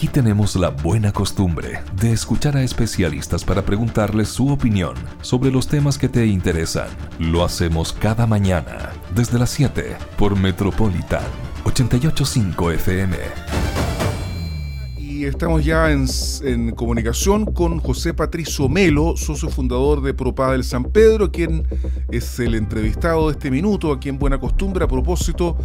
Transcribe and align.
Aquí 0.00 0.08
tenemos 0.08 0.56
la 0.56 0.70
buena 0.70 1.12
costumbre 1.12 1.82
de 2.00 2.10
escuchar 2.10 2.56
a 2.56 2.62
especialistas 2.62 3.44
para 3.44 3.60
preguntarles 3.66 4.30
su 4.30 4.48
opinión 4.48 4.94
sobre 5.20 5.50
los 5.50 5.68
temas 5.68 5.98
que 5.98 6.08
te 6.08 6.24
interesan. 6.24 6.88
Lo 7.18 7.44
hacemos 7.44 7.92
cada 7.92 8.26
mañana, 8.26 8.92
desde 9.14 9.38
las 9.38 9.50
7, 9.50 9.98
por 10.16 10.38
Metropolitan 10.38 11.20
885 11.66 12.70
FM 12.70 13.59
estamos 15.30 15.64
ya 15.64 15.90
en, 15.92 16.72
comunicación 16.72 17.46
con 17.46 17.78
José 17.78 18.12
Patricio 18.12 18.68
Melo, 18.68 19.16
socio 19.16 19.48
fundador 19.48 20.02
de 20.02 20.12
Propadel 20.12 20.64
San 20.64 20.84
Pedro, 20.84 21.30
quien 21.30 21.66
es 22.10 22.38
el 22.40 22.54
entrevistado 22.54 23.28
de 23.28 23.32
este 23.32 23.50
minuto, 23.50 23.92
aquí 23.92 24.08
en 24.08 24.18
Buena 24.18 24.38
Costumbre, 24.38 24.84
a 24.84 24.88
propósito 24.88 25.56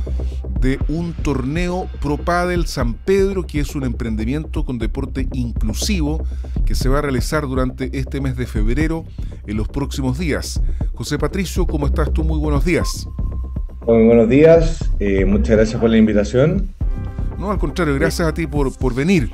de 0.61 0.77
un 0.87 1.13
torneo 1.13 1.87
Propadel 1.99 2.67
San 2.67 2.93
Pedro, 2.93 3.47
que 3.47 3.59
es 3.59 3.75
un 3.75 3.83
emprendimiento 3.83 4.63
con 4.63 4.77
deporte 4.77 5.27
inclusivo 5.33 6.23
que 6.65 6.75
se 6.75 6.87
va 6.87 6.99
a 6.99 7.01
realizar 7.01 7.47
durante 7.47 7.97
este 7.97 8.21
mes 8.21 8.37
de 8.37 8.45
febrero 8.45 9.03
en 9.47 9.57
los 9.57 9.67
próximos 9.67 10.19
días. 10.19 10.61
José 10.93 11.17
Patricio, 11.17 11.65
¿cómo 11.65 11.87
estás 11.87 12.13
tú? 12.13 12.23
Muy 12.23 12.37
buenos 12.37 12.65
días. 12.65 13.07
Muy 13.87 14.05
buenos 14.05 14.29
días, 14.29 14.91
eh, 14.99 15.25
muchas 15.25 15.57
gracias 15.57 15.81
por 15.81 15.89
la 15.89 15.97
invitación. 15.97 16.69
No, 17.39 17.51
al 17.51 17.57
contrario, 17.57 17.95
gracias 17.95 18.27
a 18.27 18.33
ti 18.33 18.47
por, 18.47 18.75
por 18.77 18.93
venir. 18.93 19.29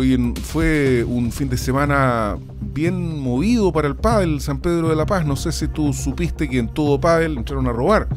Hoy 0.00 0.16
fue 0.44 1.04
un 1.04 1.30
fin 1.30 1.50
de 1.50 1.58
semana 1.58 2.38
bien 2.58 3.20
movido 3.20 3.70
para 3.70 3.86
el 3.86 3.96
pádel 3.96 4.40
San 4.40 4.58
Pedro 4.58 4.88
de 4.88 4.96
la 4.96 5.04
Paz. 5.04 5.26
No 5.26 5.36
sé 5.36 5.52
si 5.52 5.68
tú 5.68 5.92
supiste 5.92 6.48
que 6.48 6.58
en 6.58 6.68
todo 6.68 6.98
pádel 6.98 7.36
entraron 7.36 7.66
a 7.66 7.72
robar 7.72 8.08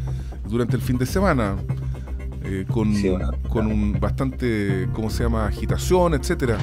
durante 0.47 0.77
el 0.77 0.81
fin 0.81 0.97
de 0.97 1.05
semana. 1.05 1.57
Eh, 2.45 2.63
con, 2.71 2.93
con 3.49 3.67
un 3.67 3.99
bastante, 3.99 4.87
¿cómo 4.93 5.09
se 5.09 5.23
llama?, 5.23 5.45
agitación, 5.45 6.13
etcétera. 6.13 6.57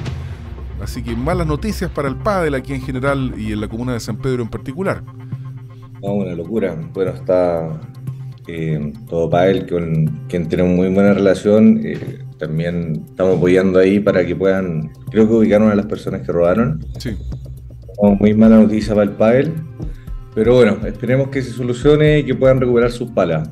Así 0.81 1.03
que 1.03 1.15
malas 1.15 1.45
noticias 1.45 1.91
para 1.91 2.07
el 2.07 2.15
pádel 2.15 2.55
aquí 2.55 2.73
en 2.73 2.81
general 2.81 3.35
y 3.37 3.51
en 3.51 3.61
la 3.61 3.67
comuna 3.67 3.93
de 3.93 3.99
San 3.99 4.17
Pedro 4.17 4.41
en 4.41 4.49
particular. 4.49 5.03
No, 6.01 6.13
una 6.13 6.33
locura. 6.33 6.75
Bueno, 6.93 7.11
está 7.11 7.79
eh, 8.53 8.93
todo 9.09 9.29
pádel 9.29 9.65
con 9.67 10.05
quien 10.27 10.47
tiene 10.49 10.63
muy 10.63 10.89
buena 10.89 11.13
relación. 11.13 11.79
Eh, 11.83 12.19
también 12.37 13.05
estamos 13.09 13.37
apoyando 13.37 13.79
ahí 13.79 13.99
para 13.99 14.25
que 14.25 14.35
puedan, 14.35 14.91
creo 15.09 15.27
que 15.27 15.33
ubicaron 15.33 15.71
a 15.71 15.75
las 15.75 15.85
personas 15.85 16.21
que 16.21 16.31
robaron. 16.31 16.85
Sí. 16.99 17.15
Muy 18.19 18.33
mala 18.33 18.57
noticia 18.57 18.95
para 18.95 19.09
el 19.09 19.15
pádel, 19.15 19.53
pero 20.33 20.55
bueno, 20.55 20.77
esperemos 20.85 21.29
que 21.29 21.41
se 21.41 21.51
solucione 21.51 22.19
y 22.19 22.25
que 22.25 22.33
puedan 22.33 22.59
recuperar 22.59 22.91
sus 22.91 23.11
palas. 23.11 23.47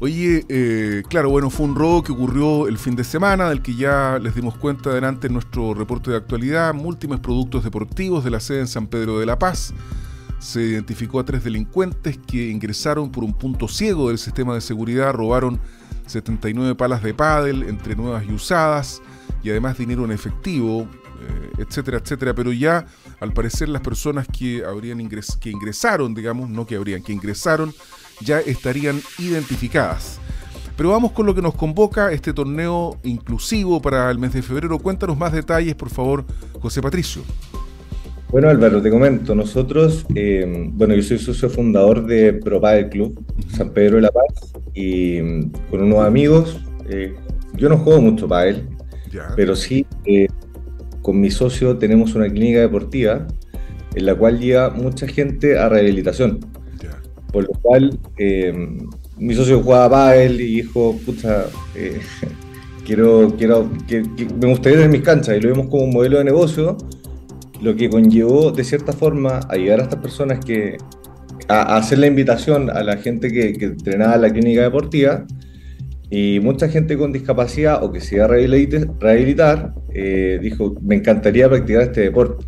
Oye, 0.00 0.44
eh, 0.48 1.02
claro, 1.08 1.30
bueno, 1.30 1.50
fue 1.50 1.66
un 1.66 1.74
robo 1.74 2.04
que 2.04 2.12
ocurrió 2.12 2.68
el 2.68 2.78
fin 2.78 2.94
de 2.94 3.02
semana, 3.02 3.48
del 3.48 3.62
que 3.62 3.74
ya 3.74 4.20
les 4.22 4.34
dimos 4.34 4.56
cuenta 4.56 4.90
adelante 4.90 5.26
en 5.26 5.32
nuestro 5.32 5.74
reporte 5.74 6.12
de 6.12 6.18
actualidad. 6.18 6.72
Múltiples 6.72 7.18
productos 7.18 7.64
deportivos 7.64 8.22
de 8.22 8.30
la 8.30 8.38
sede 8.38 8.60
en 8.60 8.68
San 8.68 8.86
Pedro 8.86 9.18
de 9.18 9.26
la 9.26 9.40
Paz. 9.40 9.74
Se 10.38 10.60
identificó 10.62 11.20
a 11.20 11.24
tres 11.24 11.44
delincuentes 11.44 12.18
que 12.18 12.48
ingresaron 12.48 13.10
por 13.10 13.24
un 13.24 13.34
punto 13.34 13.68
ciego 13.68 14.08
del 14.08 14.18
sistema 14.18 14.54
de 14.54 14.60
seguridad, 14.60 15.12
robaron 15.12 15.60
79 16.06 16.74
palas 16.74 17.02
de 17.02 17.14
pádel 17.14 17.64
entre 17.64 17.96
nuevas 17.96 18.24
y 18.26 18.32
usadas 18.32 19.02
y 19.42 19.50
además 19.50 19.78
dinero 19.78 20.04
en 20.04 20.12
efectivo, 20.12 20.88
eh, 21.20 21.50
etcétera, 21.58 21.98
etcétera. 21.98 22.34
Pero 22.34 22.52
ya 22.52 22.86
al 23.20 23.32
parecer 23.32 23.68
las 23.68 23.82
personas 23.82 24.26
que 24.26 24.64
habrían 24.64 24.98
que 25.08 25.50
ingresaron, 25.50 26.14
digamos, 26.14 26.48
no 26.48 26.66
que 26.66 26.76
habrían, 26.76 27.02
que 27.02 27.12
ingresaron, 27.12 27.74
ya 28.20 28.40
estarían 28.40 29.00
identificadas. 29.18 30.18
Pero 30.76 30.90
vamos 30.90 31.10
con 31.10 31.26
lo 31.26 31.34
que 31.34 31.42
nos 31.42 31.56
convoca 31.56 32.12
este 32.12 32.32
torneo 32.32 32.98
inclusivo 33.02 33.82
para 33.82 34.08
el 34.10 34.18
mes 34.18 34.32
de 34.32 34.42
febrero. 34.42 34.78
Cuéntanos 34.78 35.18
más 35.18 35.32
detalles, 35.32 35.74
por 35.74 35.90
favor, 35.90 36.24
José 36.60 36.80
Patricio. 36.80 37.22
Bueno, 38.30 38.50
Álvaro, 38.50 38.82
te 38.82 38.90
comento, 38.90 39.34
nosotros, 39.34 40.04
eh, 40.14 40.44
bueno, 40.74 40.94
yo 40.94 41.02
soy 41.02 41.18
socio 41.18 41.48
fundador 41.48 42.04
de 42.06 42.34
ProPadel 42.34 42.90
Club, 42.90 43.24
San 43.56 43.70
Pedro 43.70 43.96
de 43.96 44.02
la 44.02 44.10
Paz, 44.10 44.52
y 44.74 45.22
mm, 45.22 45.52
con 45.70 45.80
unos 45.84 46.04
amigos, 46.04 46.62
eh, 46.90 47.14
yo 47.54 47.70
no 47.70 47.78
juego 47.78 48.02
mucho 48.02 48.28
pádel, 48.28 48.68
pero 49.34 49.56
sí 49.56 49.86
eh, 50.04 50.26
con 51.00 51.18
mi 51.18 51.30
socio 51.30 51.78
tenemos 51.78 52.14
una 52.14 52.28
clínica 52.28 52.60
deportiva 52.60 53.26
en 53.94 54.04
la 54.04 54.14
cual 54.14 54.38
llega 54.38 54.68
mucha 54.70 55.08
gente 55.08 55.58
a 55.58 55.70
rehabilitación. 55.70 56.40
Por 57.32 57.44
lo 57.44 57.54
cual, 57.62 57.98
mi 59.16 59.34
socio 59.34 59.62
jugaba 59.62 59.88
pádel 59.88 60.38
y 60.42 60.56
dijo, 60.56 60.98
pucha, 61.06 61.46
quiero, 62.84 63.34
quiero, 63.38 63.70
que, 63.86 64.02
me 64.38 64.48
gustaría 64.48 64.78
tener 64.78 64.90
mis 64.90 65.02
canchas 65.02 65.38
y 65.38 65.40
lo 65.40 65.48
vemos 65.48 65.68
como 65.68 65.84
un 65.84 65.94
modelo 65.94 66.18
de 66.18 66.24
negocio 66.24 66.76
lo 67.60 67.74
que 67.76 67.90
conllevó 67.90 68.50
de 68.50 68.64
cierta 68.64 68.92
forma 68.92 69.40
a 69.48 69.56
llegar 69.56 69.80
a 69.80 69.84
estas 69.84 70.00
personas 70.00 70.44
que 70.44 70.76
a, 71.48 71.76
hacer 71.76 71.98
la 71.98 72.06
invitación 72.06 72.70
a 72.70 72.82
la 72.82 72.96
gente 72.96 73.32
que, 73.32 73.52
que 73.54 73.66
entrenaba 73.66 74.14
en 74.14 74.22
la 74.22 74.30
clínica 74.30 74.62
deportiva 74.62 75.24
y 76.10 76.40
mucha 76.40 76.68
gente 76.68 76.96
con 76.96 77.12
discapacidad 77.12 77.82
o 77.82 77.92
que 77.92 78.00
se 78.00 78.16
iba 78.16 78.24
a 78.24 78.28
rehabilitar, 78.28 79.74
eh, 79.92 80.38
dijo, 80.40 80.74
me 80.80 80.94
encantaría 80.94 81.48
practicar 81.48 81.82
este 81.82 82.00
deporte. 82.02 82.46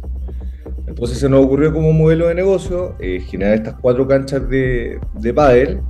Entonces 0.87 1.19
se 1.19 1.29
nos 1.29 1.45
ocurrió 1.45 1.73
como 1.73 1.93
modelo 1.93 2.29
de 2.29 2.35
negocio 2.35 2.97
eh, 3.01 3.21
generar 3.21 3.55
estas 3.55 3.75
cuatro 3.75 4.09
canchas 4.09 4.49
de, 4.49 4.99
de 5.15 5.35
pádel 5.35 5.81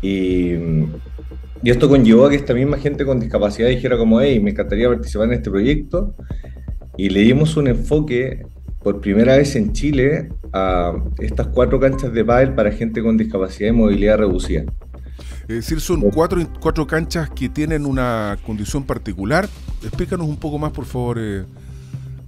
y, 0.00 0.54
y, 1.62 1.70
esto 1.70 1.88
conllevó 1.88 2.26
a 2.26 2.30
que 2.30 2.36
esta 2.36 2.54
misma 2.54 2.78
gente 2.78 3.04
con 3.04 3.20
discapacidad 3.20 3.68
dijera 3.68 3.96
como, 3.96 4.20
hey, 4.20 4.40
me 4.40 4.50
encantaría 4.50 4.88
participar 4.88 5.28
en 5.28 5.34
este 5.34 5.50
proyecto 5.50 6.14
y 6.98 7.08
le 7.10 7.20
dimos 7.20 7.56
un 7.56 7.68
enfoque 7.68 8.44
por 8.82 9.00
primera 9.00 9.36
vez 9.36 9.54
en 9.54 9.72
Chile 9.72 10.28
a 10.52 10.92
estas 11.20 11.46
cuatro 11.46 11.78
canchas 11.78 12.12
de 12.12 12.24
pádel 12.24 12.54
para 12.54 12.72
gente 12.72 13.00
con 13.00 13.16
discapacidad 13.16 13.70
y 13.70 13.72
movilidad 13.72 14.18
reducida. 14.18 14.64
Es 15.42 15.54
decir, 15.54 15.80
son 15.80 16.00
cuatro, 16.10 16.40
cuatro 16.60 16.86
canchas 16.86 17.30
que 17.30 17.48
tienen 17.48 17.86
una 17.86 18.36
condición 18.44 18.82
particular. 18.82 19.48
Explícanos 19.82 20.26
un 20.26 20.36
poco 20.36 20.58
más, 20.58 20.72
por 20.72 20.84
favor. 20.84 21.18
Eh, 21.20 21.44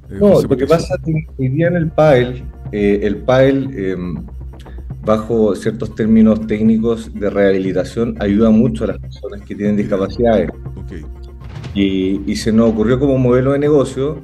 eh, 0.08 0.18
no, 0.20 0.40
lo 0.40 0.56
que 0.56 0.66
pasa 0.66 0.94
que 1.04 1.26
hoy 1.36 1.48
día 1.48 1.66
en 1.66 1.76
el 1.76 1.90
pádel, 1.90 2.44
eh, 2.70 3.00
el 3.02 3.16
pádel, 3.16 3.70
em, 3.76 4.24
bajo 5.04 5.54
ciertos 5.56 5.96
términos 5.96 6.46
técnicos 6.46 7.12
de 7.12 7.28
rehabilitación, 7.28 8.16
ayuda 8.20 8.50
mucho 8.50 8.84
a 8.84 8.88
las 8.88 8.98
personas 8.98 9.40
que 9.42 9.56
tienen 9.56 9.76
discapacidades. 9.76 10.48
Y, 11.74 12.20
y 12.24 12.36
se 12.36 12.52
nos 12.52 12.70
ocurrió 12.70 13.00
como 13.00 13.18
modelo 13.18 13.52
de 13.52 13.58
negocio 13.58 14.22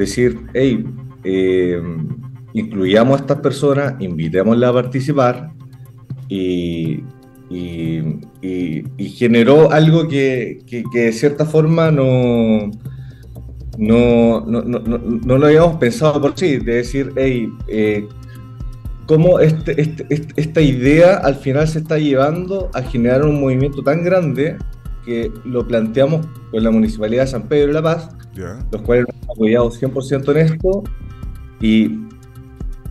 decir, 0.00 0.40
hey, 0.54 0.84
eh, 1.24 1.80
incluyamos 2.52 3.18
a 3.18 3.22
estas 3.22 3.40
personas, 3.40 3.94
invitémosla 4.00 4.68
a 4.68 4.72
participar 4.72 5.52
y, 6.28 7.04
generó 8.98 9.70
algo 9.70 10.08
que, 10.08 10.58
de 10.92 11.12
cierta 11.12 11.44
forma 11.44 11.90
no, 11.90 12.70
no, 13.76 14.40
no, 14.46 15.38
lo 15.38 15.46
habíamos 15.46 15.76
pensado 15.76 16.20
por 16.20 16.38
sí, 16.38 16.58
de 16.58 16.74
decir, 16.76 17.12
hey, 17.16 17.52
eh, 17.68 18.06
cómo 19.06 19.40
este, 19.40 19.80
este, 19.80 20.06
este, 20.08 20.40
esta 20.40 20.60
idea 20.60 21.16
al 21.16 21.34
final 21.34 21.66
se 21.66 21.80
está 21.80 21.98
llevando 21.98 22.70
a 22.72 22.82
generar 22.82 23.24
un 23.24 23.40
movimiento 23.40 23.82
tan 23.82 24.04
grande 24.04 24.56
que 25.04 25.32
lo 25.44 25.66
planteamos 25.66 26.26
con 26.50 26.62
la 26.62 26.70
Municipalidad 26.70 27.24
de 27.24 27.28
San 27.28 27.48
Pedro 27.48 27.68
de 27.68 27.72
la 27.74 27.82
Paz, 27.82 28.10
los 28.70 28.82
cuales 28.82 29.06
nos 29.06 29.16
han 29.22 29.30
apoyado 29.30 29.70
100% 29.70 30.30
en 30.30 30.36
esto 30.38 30.84
y 31.60 31.98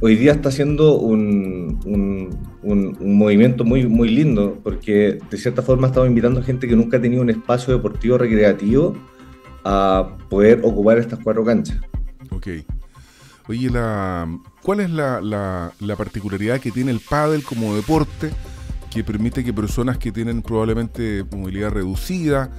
hoy 0.02 0.16
día 0.16 0.32
está 0.32 0.50
haciendo 0.50 0.98
un, 0.98 1.80
un, 2.64 3.18
movimiento 3.18 3.64
muy, 3.64 3.88
muy 3.88 4.10
lindo 4.10 4.60
porque 4.64 5.20
de 5.30 5.38
cierta 5.38 5.62
forma 5.62 5.88
estamos 5.88 6.10
invitando 6.10 6.40
a 6.40 6.44
gente 6.44 6.68
que 6.68 6.76
nunca 6.76 6.98
ha 6.98 7.02
tenido 7.02 7.22
un 7.22 7.30
espacio 7.30 7.74
deportivo 7.74 8.18
recreativo 8.18 8.96
a 9.64 10.18
poder 10.30 10.62
ocupar 10.64 10.98
estas 10.98 11.20
cuatro 11.24 11.44
canchas. 11.44 11.80
Ok. 12.32 12.48
Oye, 13.48 13.70
la, 13.70 14.28
¿cuál 14.62 14.82
es 14.82 14.92
la, 14.92 15.22
la, 15.22 15.74
la 15.80 15.96
particularidad 15.96 16.60
que 16.60 16.72
tiene 16.72 16.92
el 16.92 17.00
pádel 17.00 17.44
como 17.44 17.76
deporte? 17.76 18.32
Que 18.92 19.04
permite 19.04 19.44
que 19.44 19.54
personas 19.54 19.98
que 19.98 20.12
tienen 20.12 20.42
probablemente 20.42 21.24
movilidad 21.32 21.72
reducida 21.72 22.50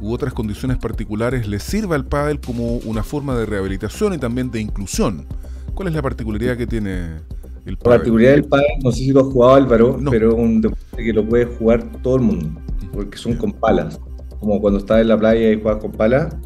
u 0.00 0.12
otras 0.12 0.32
condiciones 0.32 0.78
particulares 0.78 1.48
les 1.48 1.62
sirva 1.62 1.96
el 1.96 2.04
pádel 2.04 2.40
como 2.40 2.76
una 2.78 3.02
forma 3.02 3.36
de 3.36 3.46
rehabilitación 3.46 4.14
y 4.14 4.18
también 4.18 4.50
de 4.50 4.60
inclusión. 4.60 5.26
¿Cuál 5.74 5.88
es 5.88 5.94
la 5.94 6.02
particularidad 6.02 6.56
que 6.56 6.66
tiene 6.66 7.16
el 7.64 7.76
pádel? 7.76 7.78
La 7.78 7.90
particularidad 7.96 8.32
del 8.32 8.44
pádel, 8.44 8.66
no 8.82 8.92
sé 8.92 8.98
si 8.98 9.12
lo 9.12 9.20
has 9.20 9.26
jugado 9.26 9.54
Álvaro, 9.54 9.98
pero 10.10 10.30
es 10.30 10.38
un 10.38 10.60
deporte 10.60 11.04
que 11.04 11.12
lo 11.12 11.28
puede 11.28 11.44
jugar 11.46 11.84
todo 12.02 12.16
el 12.16 12.22
mundo, 12.22 12.60
porque 12.92 13.18
son 13.18 13.34
con 13.34 13.52
palas, 13.52 13.98
como 14.40 14.60
cuando 14.60 14.78
estás 14.78 15.00
en 15.00 15.08
la 15.08 15.18
playa 15.18 15.50
y 15.50 15.60
juegas 15.60 15.80
con 15.80 15.92
palas, 15.92 16.36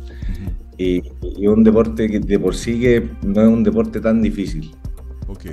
y, 0.78 0.98
es 0.98 1.48
un 1.48 1.64
deporte 1.64 2.08
que 2.08 2.20
de 2.20 2.38
por 2.38 2.54
sí 2.54 2.80
que 2.80 3.08
no 3.22 3.42
es 3.42 3.48
un 3.48 3.62
deporte 3.62 4.00
tan 4.00 4.22
difícil. 4.22 4.70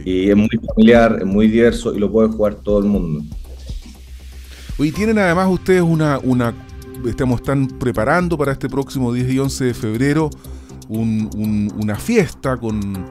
Y 0.04 0.30
es 0.30 0.36
muy 0.36 0.50
familiar, 0.68 1.18
es 1.20 1.26
muy 1.26 1.48
diverso 1.48 1.96
y 1.96 2.00
lo 2.00 2.12
puede 2.12 2.28
jugar 2.30 2.56
todo 2.56 2.80
el 2.80 2.86
mundo. 2.86 3.24
Hoy 4.82 4.94
tienen 4.94 5.20
además 5.20 5.50
ustedes 5.50 5.82
una, 5.82 6.20
una, 6.20 6.54
estamos 7.06 7.42
están 7.42 7.68
preparando 7.68 8.38
para 8.38 8.54
este 8.54 8.70
próximo 8.70 9.12
10 9.12 9.34
y 9.34 9.40
11 9.40 9.66
de 9.66 9.74
febrero 9.74 10.30
una 10.88 11.96
fiesta 11.98 12.56
con 12.56 13.06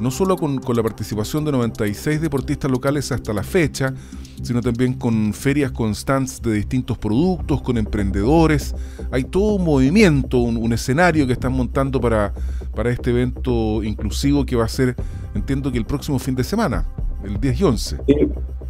no 0.00 0.10
solo 0.10 0.36
con, 0.36 0.60
la 0.74 0.82
participación 0.82 1.44
de 1.44 1.52
96 1.52 2.20
deportistas 2.20 2.68
locales 2.68 3.12
hasta 3.12 3.32
la 3.32 3.44
fecha, 3.44 3.94
sino 4.42 4.60
también 4.60 4.94
con 4.94 5.32
ferias 5.32 5.70
constantes 5.70 6.42
de 6.42 6.54
distintos 6.54 6.98
productos, 6.98 7.62
con 7.62 7.78
emprendedores. 7.78 8.74
Hay 9.12 9.22
todo 9.22 9.54
un 9.54 9.64
movimiento, 9.64 10.38
un, 10.38 10.72
escenario 10.72 11.24
que 11.28 11.34
están 11.34 11.52
montando 11.52 12.00
para, 12.00 12.34
para 12.74 12.90
este 12.90 13.10
evento 13.10 13.84
inclusivo 13.84 14.44
que 14.44 14.56
va 14.56 14.64
a 14.64 14.68
ser, 14.68 14.96
entiendo 15.36 15.70
que 15.70 15.78
el 15.78 15.86
próximo 15.86 16.18
fin 16.18 16.34
de 16.34 16.42
semana, 16.42 16.84
el 17.24 17.40
10 17.40 17.60
y 17.60 17.64
11. 17.64 17.96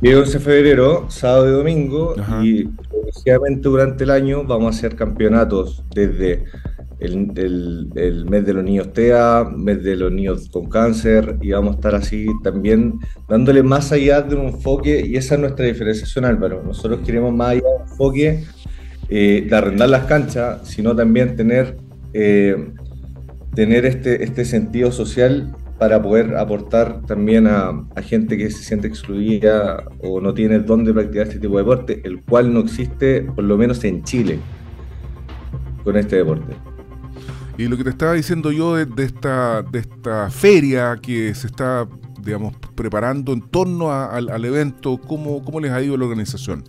el 0.03 0.19
11 0.19 0.33
de 0.33 0.45
febrero, 0.45 1.07
sábado 1.09 1.49
y 1.49 1.53
domingo, 1.53 2.15
y 2.43 2.65
progresivamente 2.65 3.69
durante 3.69 4.05
el 4.05 4.11
año 4.11 4.45
vamos 4.45 4.75
a 4.75 4.79
hacer 4.79 4.97
campeonatos 4.97 5.85
desde 5.95 6.45
el, 6.99 8.27
mes 8.29 8.47
de 8.47 8.53
los 8.55 8.65
niños 8.65 8.93
TEA, 8.93 9.45
mes 9.45 9.83
de 9.83 9.97
los 9.97 10.13
niños 10.13 10.49
con 10.51 10.69
cáncer, 10.69 11.39
y 11.41 11.53
vamos 11.53 11.73
a 11.73 11.75
estar 11.77 11.95
así 11.95 12.27
también 12.43 12.95
dándole 13.29 13.63
más 13.63 13.93
allá 13.93 14.23
de 14.23 14.37
un 14.37 14.47
enfoque, 14.47 15.05
y 15.07 15.17
esa 15.17 15.35
es 15.35 15.41
nuestra 15.41 15.67
diferenciación, 15.67 16.25
Álvaro. 16.25 16.63
Nosotros 16.63 17.01
queremos 17.05 17.35
más 17.35 17.51
allá 17.51 17.63
de 17.63 17.77
un 17.77 17.91
enfoque 17.91 18.45
eh, 19.09 19.47
de 19.49 19.57
arrendar 19.57 19.89
las 19.89 20.05
canchas, 20.05 20.61
sino 20.65 20.95
también 20.95 21.37
tener, 21.37 21.77
eh, 22.13 22.73
tener 23.55 23.85
este, 23.85 24.23
este 24.23 24.45
sentido 24.45 24.93
social 24.93 25.55
para 25.83 26.01
poder 26.01 26.37
aportar 26.37 27.03
también 27.09 27.49
a, 27.49 27.71
a, 27.97 28.03
gente 28.03 28.39
que 28.39 28.49
se 28.53 28.63
siente 28.63 28.87
excluida 28.87 29.83
o 30.01 30.21
no 30.21 30.33
tiene 30.33 30.61
dónde 30.61 30.95
practicar 30.95 31.27
este 31.27 31.41
tipo 31.41 31.55
de 31.57 31.65
deporte, 31.65 32.01
el 32.05 32.23
cual 32.23 32.55
no 32.55 32.61
existe, 32.61 33.23
por 33.23 33.43
lo 33.43 33.59
menos 33.59 33.83
en 33.83 34.05
Chile, 34.05 34.39
con 35.83 35.97
este 35.97 36.19
deporte. 36.19 36.55
Y 37.59 37.67
lo 37.67 37.77
que 37.77 37.83
te 37.83 37.91
estaba 37.91 38.13
diciendo 38.13 38.53
yo 38.53 38.77
de, 38.77 39.05
esta, 39.05 39.63
de 39.63 39.81
esta 39.81 40.31
feria 40.31 40.97
que 41.03 41.35
se 41.35 41.49
está, 41.49 41.89
digamos, 42.21 42.55
preparando 42.77 43.33
en 43.33 43.41
torno 43.41 43.91
al, 43.91 44.45
evento, 44.45 45.01
¿cómo, 45.05 45.43
¿cómo 45.43 45.59
les 45.59 45.73
ha 45.73 45.83
ido 45.83 45.97
la 45.97 46.05
organización? 46.05 46.63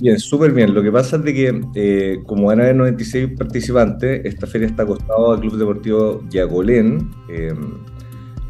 Bien, 0.00 0.18
súper 0.18 0.52
bien. 0.52 0.72
Lo 0.72 0.82
que 0.82 0.90
pasa 0.90 1.16
es 1.16 1.24
de 1.24 1.34
que, 1.34 1.60
eh, 1.74 2.22
como 2.24 2.46
van 2.46 2.60
a 2.60 2.62
haber 2.62 2.76
96 2.76 3.32
participantes, 3.36 4.24
esta 4.24 4.46
feria 4.46 4.68
está 4.68 4.84
acostada 4.84 5.34
al 5.34 5.40
Club 5.40 5.58
Deportivo 5.58 6.24
Yagolén. 6.30 7.10
Em, 7.28 7.74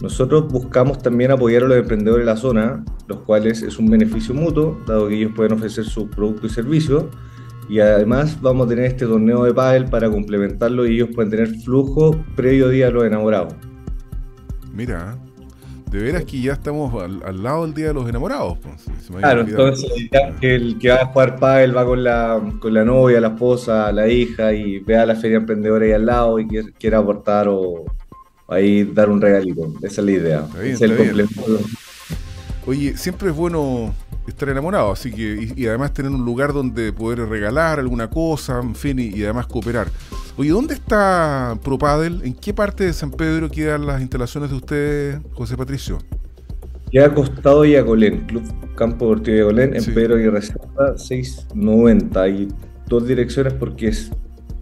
nosotros 0.01 0.49
buscamos 0.49 0.99
también 0.99 1.31
apoyar 1.31 1.65
a 1.65 1.69
los 1.69 1.79
emprendedores 1.79 2.27
de 2.27 2.33
la 2.33 2.37
zona, 2.37 2.85
los 3.09 3.21
cuales 3.21 3.63
es 3.63 3.79
un 3.79 3.91
beneficio 3.91 4.35
mutuo, 4.35 4.79
dado 4.87 5.09
que 5.09 5.17
ellos 5.17 5.33
pueden 5.35 5.53
ofrecer 5.53 5.85
sus 5.85 6.09
productos 6.09 6.53
y 6.53 6.55
servicios 6.55 7.05
y 7.69 7.81
además 7.81 8.41
vamos 8.41 8.67
a 8.67 8.69
tener 8.71 8.85
este 8.85 9.07
torneo 9.07 9.45
de 9.45 9.53
pádel 9.53 9.87
para 9.87 10.09
complementarlo 10.09 10.87
y 10.87 10.95
ellos 10.95 11.09
pueden 11.15 11.31
tener 11.31 11.49
flujo 11.49 12.25
previo 12.37 12.69
día 12.69 12.89
a 12.89 12.91
los 12.91 13.05
enamorados. 13.05 13.55
Mira, 14.73 15.17
de 15.91 15.99
veras 15.99 16.25
que 16.25 16.41
ya 16.41 16.53
estamos 16.53 17.03
al, 17.03 17.43
lado 17.43 17.65
del 17.65 17.75
día 17.75 17.89
de 17.89 17.95
los 17.95 18.09
enamorados. 18.09 18.59
Pues, 18.59 18.85
claro, 19.19 19.43
entonces 19.43 19.91
el 20.41 20.79
que 20.79 20.91
va 20.91 20.97
a 20.97 21.07
jugar 21.07 21.39
pádel 21.39 21.77
va 21.77 21.85
con 21.85 22.05
la, 22.05 22.41
con 22.61 22.75
la 22.75 22.85
novia, 22.85 23.21
la 23.21 23.29
esposa, 23.29 23.91
la 23.93 24.09
hija 24.09 24.53
y 24.53 24.81
vea 24.81 25.07
la 25.07 25.15
feria 25.15 25.39
emprendedora 25.39 25.87
ahí 25.87 25.93
al 25.93 26.07
lado 26.07 26.39
y 26.39 26.47
quiera, 26.79 26.99
aportar 26.99 27.49
o 27.49 27.85
ahí 28.49 28.85
dar 28.85 29.11
un 29.11 29.21
regalito. 29.21 29.73
Esa 29.83 30.01
es 30.01 30.05
la 30.05 30.11
idea. 30.11 30.47
Oye, 32.67 32.97
siempre 32.97 33.31
es 33.31 33.37
bueno 33.37 33.95
estar 34.27 34.49
enamorado, 34.49 34.91
así 34.91 35.13
que, 35.13 35.53
y, 35.57 35.67
además 35.67 35.93
tener 35.93 36.11
un 36.11 36.25
lugar 36.25 36.53
donde 36.53 36.93
poder 36.93 37.21
regalar 37.29 37.79
alguna 37.79 38.11
cosa, 38.11 38.61
en 38.61 38.75
fin, 38.75 38.99
y, 38.99 39.23
además 39.23 39.47
cooperar. 39.47 39.89
Oye, 40.37 40.51
¿dónde 40.51 40.75
está 40.75 41.59
ProPadel? 41.63 42.23
¿En 42.25 42.35
qué 42.35 42.53
parte 42.53 42.85
de 42.85 42.93
San 42.93 43.11
Pedro 43.11 43.49
quedan 43.49 43.87
las 43.87 44.01
instalaciones 44.01 44.51
de 44.51 44.57
usted, 44.57 45.19
José 45.33 45.57
Patricio? 45.57 45.99
Queda 46.91 47.07
acostado 47.07 47.65
Yagolén, 47.65 48.27
Club 48.27 48.43
Campo 48.75 49.07
Deportivo 49.07 49.37
Yagolén, 49.39 49.75
en 49.75 49.85
Pedro 49.95 50.19
y 50.19 50.29
Reserva 50.29 50.97
690. 50.97 52.21
Hay 52.21 52.49
dos 52.87 53.07
direcciones 53.07 53.55
porque 53.55 53.89
es, 53.89 54.11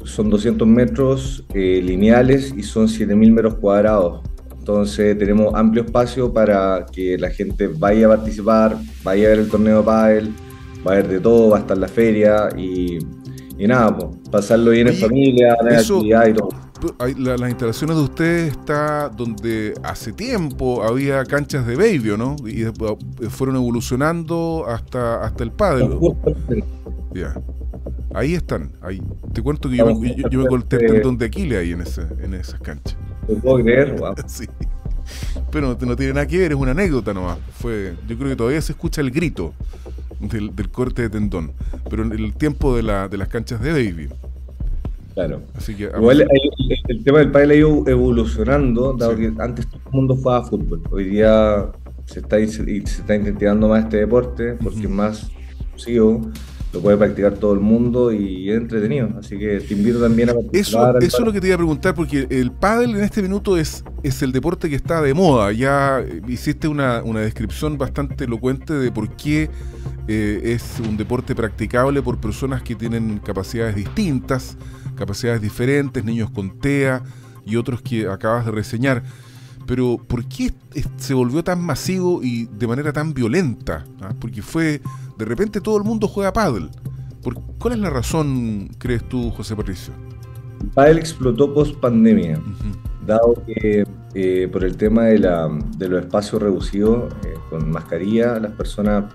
son 0.05 0.31
200 0.31 0.67
metros 0.67 1.45
eh, 1.55 1.81
lineales 1.83 2.55
y 2.57 2.63
son 2.63 2.89
7000 2.89 3.33
metros 3.33 3.55
cuadrados. 3.55 4.21
Entonces 4.59 5.19
tenemos 5.19 5.55
amplio 5.55 5.85
espacio 5.85 6.33
para 6.33 6.87
que 6.91 7.19
la 7.19 7.31
gente 7.31 7.69
vaya 7.69 8.07
a 8.07 8.17
participar, 8.17 8.79
vaya 9.03 9.27
a 9.27 9.31
ver 9.31 9.39
el 9.41 9.51
torneo 9.51 9.79
de 9.79 9.85
pádel, 9.85 10.33
va 10.87 10.93
a 10.93 10.95
ver 10.97 11.09
de 11.09 11.21
todo, 11.21 11.51
va 11.51 11.59
a 11.59 11.61
estar 11.61 11.77
la 11.77 11.89
feria 11.89 12.49
y, 12.57 12.99
nada, 13.59 13.95
pues, 13.95 14.09
pasarlo 14.31 14.71
bien 14.71 14.89
en 14.89 14.95
familia, 14.95 15.55
la 15.63 15.79
actividad 15.79 16.29
y 16.29 16.33
todo. 16.33 16.49
las 17.19 17.51
instalaciones 17.51 17.97
de 17.97 18.03
ustedes 18.03 18.51
está 18.53 19.11
donde 19.11 19.75
hace 19.83 20.13
tiempo 20.13 20.83
había 20.83 21.25
canchas 21.25 21.67
de 21.67 21.77
baby, 21.77 22.15
¿no? 22.17 22.37
Y 22.47 22.65
fueron 23.29 23.57
evolucionando 23.57 24.65
hasta, 24.67 25.23
hasta 25.25 25.45
el 25.45 25.53
pádel. 25.53 25.99
Ya. 27.13 27.35
Ahí 28.15 28.35
están, 28.35 28.71
ahí. 28.81 29.03
Te 29.33 29.43
cuento 29.43 29.69
que 29.69 29.77
yo, 29.77 29.93
me, 29.93 30.15
yo, 30.31 30.39
me 30.39 30.47
corté 30.47 30.77
el 30.77 30.93
tendón 30.93 31.19
de 31.19 31.27
Aquiles 31.27 31.59
ahí 31.59 31.73
en, 31.73 31.81
ese, 31.81 32.03
en 32.23 32.35
esas 32.35 32.61
canchas. 32.61 32.97
Te 33.27 33.35
puedo 33.35 33.63
creer, 33.63 33.97
sí. 34.27 34.47
Pero 35.51 35.77
no, 35.81 35.97
tiene 35.97 36.13
nada 36.13 36.27
que 36.27 36.39
ver, 36.39 36.53
es 36.53 36.57
una 36.57 36.71
anécdota 36.71 37.13
nomás. 37.13 37.39
Fue, 37.59 37.95
yo 38.07 38.17
creo 38.17 38.31
que 38.31 38.37
todavía 38.37 38.61
se 38.61 38.71
escucha 38.71 39.01
el 39.01 39.11
grito 39.11 39.53
del, 40.21 40.53
corte 40.71 41.03
de 41.03 41.11
tendón. 41.11 41.53
Pero 41.91 42.05
en 42.05 42.13
el 42.13 42.35
tiempo 42.35 42.77
de, 42.77 42.85
la, 42.85 43.09
de 43.09 43.19
las 43.19 43.27
canchas 43.27 43.61
de 43.61 43.73
Baby. 43.73 44.09
Claro. 45.15 45.43
Así 45.57 45.75
que, 45.75 45.85
Igual 45.85 46.25
el, 46.89 47.03
tema 47.03 47.19
del 47.19 47.33
pádel 47.33 47.51
ha 47.51 47.55
ido 47.57 47.85
evolucionando, 47.89 48.93
dado 48.93 49.17
que 49.17 49.33
antes 49.39 49.67
todo 49.67 49.81
el 49.87 49.93
mundo 49.93 50.17
jugaba 50.17 50.45
fútbol. 50.45 50.83
Hoy 50.93 51.07
día 51.07 51.67
se 52.07 52.21
está, 52.21 52.37
se 52.37 52.79
está 52.81 53.17
intentando 53.17 53.69
más 53.69 53.85
este 53.85 53.97
deporte 53.97 54.55
porque 54.63 54.83
es 54.83 54.91
más 54.91 55.31
exclusivo 55.63 56.31
lo 56.75 56.81
puede 56.81 56.97
practicar 56.97 57.35
todo 57.35 57.55
el 57.55 57.61
mundo 57.61 58.13
y 58.13 58.51
es 58.51 58.57
entretenido. 58.57 59.09
Así 59.19 59.39
que 59.39 59.61
te 59.61 59.75
invito 59.75 60.01
también 60.01 60.31
a 60.31 60.35
participar. 60.35 60.97
Eso, 60.97 61.07
eso 61.07 61.19
es 61.19 61.25
lo 61.25 61.33
que 61.33 61.41
te 61.41 61.47
iba 61.47 61.55
a 61.55 61.59
preguntar, 61.59 61.95
porque 61.95 62.27
el 62.29 62.51
pádel 62.51 62.97
en 62.97 63.05
este 63.05 63.23
minuto 63.23 63.57
es, 63.57 63.85
es 64.03 64.21
el 64.23 64.33
deporte 64.33 64.69
que 64.69 64.75
está 64.75 65.01
de 65.01 65.15
moda. 65.15 65.53
Ya 65.53 66.05
hiciste 66.27 66.67
una, 66.67 67.01
descripción 67.01 67.79
bastante 67.79 68.25
elocuente 68.25 68.75
de 68.75 68.91
por 68.91 69.09
qué 69.17 69.49
eh, 70.09 70.41
es 70.45 70.81
un 70.87 70.97
deporte 70.97 71.35
practicable 71.35 72.03
por 72.03 72.21
personas 72.21 72.63
que 72.63 72.75
tienen 72.75 73.21
capacidades 73.21 73.77
distintas, 73.77 74.57
capacidades 74.97 75.41
diferentes, 75.41 76.05
niños 76.05 76.31
con 76.31 76.59
TEA 76.59 77.03
y 77.47 77.55
otros 77.57 77.83
que 77.83 78.09
acabas 78.09 78.45
de 78.47 78.51
reseñar. 78.51 79.05
Pero 79.67 79.97
¿por 79.97 80.27
qué 80.27 80.53
se 80.97 81.15
volvió 81.15 81.43
tan 81.43 81.63
masivo 81.63 82.21
y 82.23 82.47
de 82.47 82.67
manera 82.67 82.93
tan 82.93 83.15
violenta? 83.15 83.85
¿Ah? 84.03 84.13
Porque 84.21 84.43
fue 84.43 84.83
de 85.19 85.25
repente 85.25 85.61
todo 85.61 85.77
el 85.79 85.85
mundo 85.85 86.09
juega 86.09 86.33
pádel. 86.33 86.71
¿Cuál 87.59 87.75
es 87.75 87.81
la 87.81 87.91
razón, 87.91 88.69
crees 88.79 89.09
tú, 89.09 89.31
José 89.31 89.57
Patricio? 89.57 89.95
Pádel 90.75 90.99
explotó 90.99 91.53
post 91.53 91.77
pandemia, 91.77 92.41
dado 93.07 93.35
que 93.47 93.85
eh, 94.15 94.49
por 94.51 94.65
el 94.65 94.77
tema 94.77 95.05
de, 95.05 95.19
la, 95.19 95.49
de 95.77 95.89
los 95.89 96.05
espacios 96.05 96.43
reducidos 96.43 97.13
eh, 97.25 97.35
con 97.51 97.71
mascarilla, 97.71 98.39
las 98.39 98.53
personas, 98.53 99.13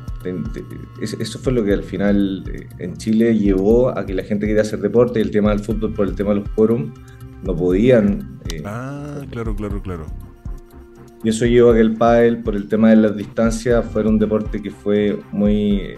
eso 1.02 1.40
fue 1.40 1.54
lo 1.54 1.64
que 1.64 1.74
al 1.74 1.84
final 1.84 2.44
eh, 2.54 2.68
en 2.80 2.98
Chile 2.98 3.38
llevó 3.38 3.90
a 3.98 4.06
que 4.06 4.14
la 4.14 4.24
gente 4.24 4.46
quería 4.46 4.62
hacer 4.62 4.80
deporte 4.80 5.20
y 5.20 5.22
el 5.22 5.32
tema 5.32 5.52
del 5.52 5.60
fútbol 5.60 5.94
por 5.94 6.08
el 6.08 6.16
tema 6.16 6.32
de 6.32 6.42
los 6.42 6.50
quórum 6.50 6.94
no 7.44 7.56
podían. 7.56 8.40
ah, 8.66 9.22
claro, 9.32 9.56
claro, 9.56 9.82
claro. 9.82 10.06
Y 11.24 11.30
eso 11.30 11.46
llevó 11.46 11.72
a 11.72 11.74
que 11.74 11.82
el 11.82 11.96
pádel, 11.96 12.42
por 12.44 12.56
el 12.56 12.68
tema 12.68 12.92
de 12.92 12.96
las 12.96 13.16
distancias, 13.16 13.86
fuera 13.86 14.08
un 14.08 14.20
deporte 14.20 14.62
que 14.62 14.72
fue 14.72 15.20
muy, 15.32 15.96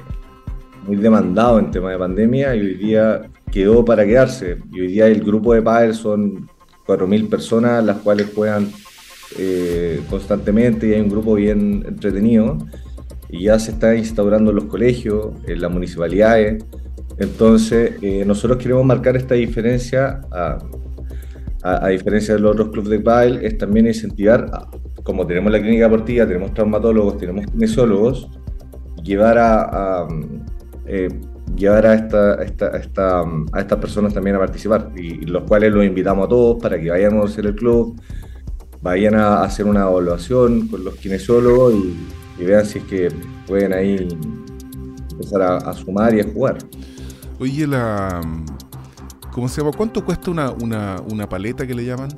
muy 0.88 0.96
demandado 0.96 1.60
en 1.60 1.70
tema 1.70 1.92
de 1.92 1.98
pandemia 1.98 2.56
y 2.56 2.60
hoy 2.60 2.74
día 2.76 3.30
quedó 3.52 3.86
para 3.86 4.06
quedarse. 4.06 4.58
Y 4.72 4.82
hoy 4.82 4.88
día 4.88 5.08
el 5.08 5.22
grupo 5.24 5.54
de 5.54 5.62
pádel 5.62 5.94
son 5.94 6.50
4.000 6.88 7.30
personas, 7.30 7.84
las 7.84 7.98
cuales 7.98 8.32
juegan 8.34 8.70
eh, 9.38 10.02
constantemente 10.10 10.88
y 10.88 10.94
hay 10.94 11.02
un 11.02 11.10
grupo 11.10 11.36
bien 11.36 11.86
entretenido. 11.88 12.58
Y 13.30 13.44
ya 13.44 13.60
se 13.60 13.72
está 13.72 13.96
instaurando 13.96 14.50
en 14.50 14.56
los 14.56 14.66
colegios, 14.66 15.28
en 15.46 15.62
las 15.62 15.72
municipalidades. 15.72 16.64
Entonces, 17.20 17.94
eh, 18.02 18.26
nosotros 18.26 18.58
queremos 18.58 18.84
marcar 18.86 19.16
esta 19.16 19.36
diferencia, 19.36 20.22
a, 20.32 20.58
a, 21.62 21.88
diferencia 21.90 22.34
de 22.34 22.40
los 22.40 22.54
otros 22.54 22.70
clubes 22.70 22.90
de 22.90 23.00
pádel, 23.00 23.46
es 23.46 23.58
también 23.58 23.86
incentivar 23.86 24.50
a, 24.52 24.68
como 25.04 25.26
tenemos 25.26 25.52
la 25.52 25.60
clínica 25.60 25.86
deportiva, 25.86 26.26
tenemos 26.26 26.54
traumatólogos, 26.54 27.18
tenemos 27.18 27.46
kinesiólogos, 27.48 28.30
llevar 29.04 29.38
a, 29.38 30.08
eh, 30.86 31.10
llevar 31.56 31.86
a, 31.86 31.94
esta, 31.96 32.36
esta, 32.44 33.22
a 33.22 33.60
estas 33.60 33.80
personas 33.80 34.14
también 34.14 34.36
a 34.36 34.40
participar, 34.40 34.92
y, 34.96 35.26
los 35.26 35.44
cuales 35.44 35.72
los 35.74 35.86
invitamos 35.86 36.26
a 36.26 36.30
todos 36.30 36.62
para 36.62 36.80
que 36.80 36.90
vayan 36.90 37.14
a 37.14 37.18
conocer 37.18 37.46
el 37.46 37.56
club, 37.56 38.00
vayan 38.82 39.16
a 39.16 39.44
hacer 39.44 39.66
una 39.66 39.82
evaluación 39.82 40.68
con 40.68 40.84
los 40.84 40.96
kinesiólogos 40.96 41.74
y, 41.74 42.44
vean 42.44 42.66
si 42.66 42.80
es 42.80 42.86
que 42.86 43.12
pueden 43.46 43.72
ahí 43.72 44.08
empezar 45.12 45.44
a, 45.44 45.74
sumar 45.74 46.16
y 46.16 46.22
a 46.22 46.24
jugar. 46.24 46.58
Oye, 47.40 47.68
la 47.68 48.20
¿cómo 49.32 49.48
se 49.48 49.62
llama? 49.62 49.78
¿Cuánto 49.78 50.04
cuesta 50.04 50.32
una, 50.32 50.52
una 50.52 51.30
paleta 51.30 51.68
que 51.68 51.76
le 51.76 51.86
llaman? 51.86 52.10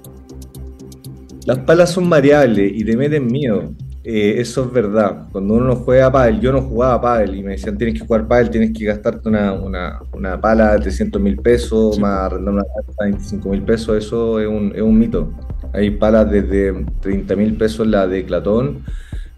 Las 1.46 1.60
palas 1.60 1.92
son 1.92 2.10
variables 2.10 2.72
y 2.74 2.86
te 2.86 2.96
meten 2.96 3.28
miedo. 3.28 3.74
Eh, 4.04 4.36
eso 4.38 4.66
es 4.66 4.72
verdad. 4.72 5.28
Cuando 5.32 5.54
uno 5.56 5.66
no 5.66 5.76
juega 5.78 6.12
pádel, 6.12 6.40
yo 6.40 6.52
no 6.52 6.62
jugaba 6.62 7.02
pádel 7.02 7.36
y 7.36 7.44
me 7.44 7.52
decían 7.54 7.78
tienes 7.78 8.00
que 8.00 8.06
jugar 8.06 8.28
pádel, 8.28 8.50
tienes 8.50 8.78
que 8.78 8.86
gastarte 8.86 9.30
una, 9.30 9.54
una, 9.54 10.02
una 10.14 10.40
pala 10.40 10.74
de 10.74 10.80
300 10.80 11.22
mil 11.22 11.38
pesos, 11.38 12.00
más 12.00 12.20
arrendar 12.32 12.54
una 12.54 12.64
pala 12.64 12.86
de 13.00 13.12
25 13.12 13.50
mil 13.50 13.62
pesos, 13.64 13.98
eso 13.98 14.40
es 14.40 14.48
un, 14.48 14.74
es 14.76 14.82
un 14.82 14.98
mito. 14.98 15.32
Hay 15.74 15.92
palas 15.92 16.30
desde 16.30 16.86
30 17.02 17.36
mil 17.36 17.56
pesos 17.56 17.88
la 17.88 18.08
de 18.08 18.26
Clatón 18.26 18.84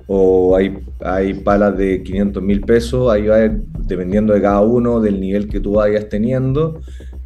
o 0.08 0.56
hay, 0.56 0.78
hay 1.00 1.34
palas 1.36 1.78
de 1.78 2.04
500 2.04 2.44
mil 2.44 2.62
pesos, 2.62 3.12
ahí 3.12 3.28
va 3.28 3.38
dependiendo 3.80 4.34
de 4.34 4.42
cada 4.42 4.62
uno, 4.62 5.00
del 5.00 5.20
nivel 5.20 5.48
que 5.48 5.60
tú 5.60 5.74
vayas 5.74 6.10
teniendo 6.10 6.82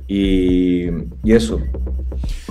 y, 0.07 0.87
y 1.23 1.33
eso. 1.33 1.61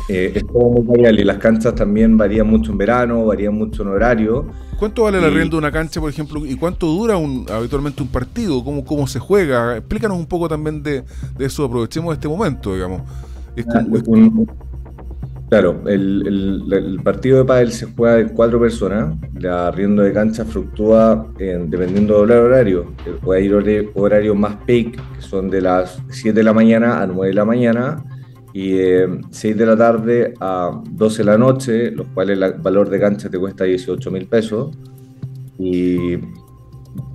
Eh, 0.08 0.32
es 0.36 0.46
todo 0.46 0.70
muy 0.70 0.86
variable 0.86 1.24
las 1.24 1.36
canchas 1.36 1.74
también 1.74 2.16
varían 2.16 2.48
mucho 2.48 2.72
en 2.72 2.78
verano, 2.78 3.26
varían 3.26 3.54
mucho 3.54 3.82
en 3.82 3.88
horario. 3.88 4.46
¿Cuánto 4.78 5.02
vale 5.02 5.20
la 5.20 5.28
renta 5.28 5.50
de 5.50 5.56
una 5.56 5.72
cancha, 5.72 6.00
por 6.00 6.08
ejemplo, 6.08 6.46
y 6.46 6.54
cuánto 6.54 6.86
dura 6.86 7.16
un, 7.16 7.44
habitualmente 7.50 8.02
un 8.02 8.08
partido? 8.08 8.62
¿Cómo, 8.64 8.84
¿Cómo 8.84 9.06
se 9.06 9.18
juega? 9.18 9.76
Explícanos 9.76 10.16
un 10.16 10.26
poco 10.26 10.48
también 10.48 10.82
de, 10.82 11.02
de 11.36 11.44
eso, 11.44 11.64
aprovechemos 11.64 12.14
este 12.14 12.28
momento, 12.28 12.74
digamos. 12.74 13.02
Es 13.56 13.66
ah, 13.74 13.84
Claro, 15.48 15.80
el, 15.86 17.00
partido 17.02 17.38
de 17.38 17.44
pádel 17.46 17.72
se 17.72 17.86
juega 17.86 18.16
de 18.16 18.26
cuatro 18.28 18.60
personas. 18.60 19.14
La 19.34 19.68
arriendo 19.68 20.02
de 20.02 20.12
cancha 20.12 20.44
fluctúa 20.44 21.26
dependiendo 21.38 22.20
del 22.20 22.32
horario. 22.32 22.92
Puede 23.22 23.44
ir 23.44 23.90
horarios 23.94 24.36
más 24.36 24.56
peak, 24.66 25.00
que 25.14 25.22
son 25.22 25.48
de 25.48 25.62
las 25.62 26.02
7 26.10 26.38
de 26.38 26.44
la 26.44 26.52
mañana 26.52 27.00
a 27.00 27.06
9 27.06 27.28
de 27.28 27.34
la 27.34 27.44
mañana, 27.46 28.04
y 28.52 28.72
de 28.72 29.20
6 29.30 29.56
de 29.56 29.66
la 29.66 29.76
tarde 29.76 30.34
a 30.40 30.80
12 30.90 31.18
de 31.18 31.24
la 31.24 31.38
noche, 31.38 31.90
los 31.90 32.06
cuales 32.08 32.38
el 32.40 32.52
valor 32.54 32.88
de 32.88 33.00
cancha 33.00 33.28
te 33.28 33.38
cuesta 33.38 33.64
18 33.64 34.10
mil 34.10 34.26
pesos. 34.26 34.76
Y 35.58 36.16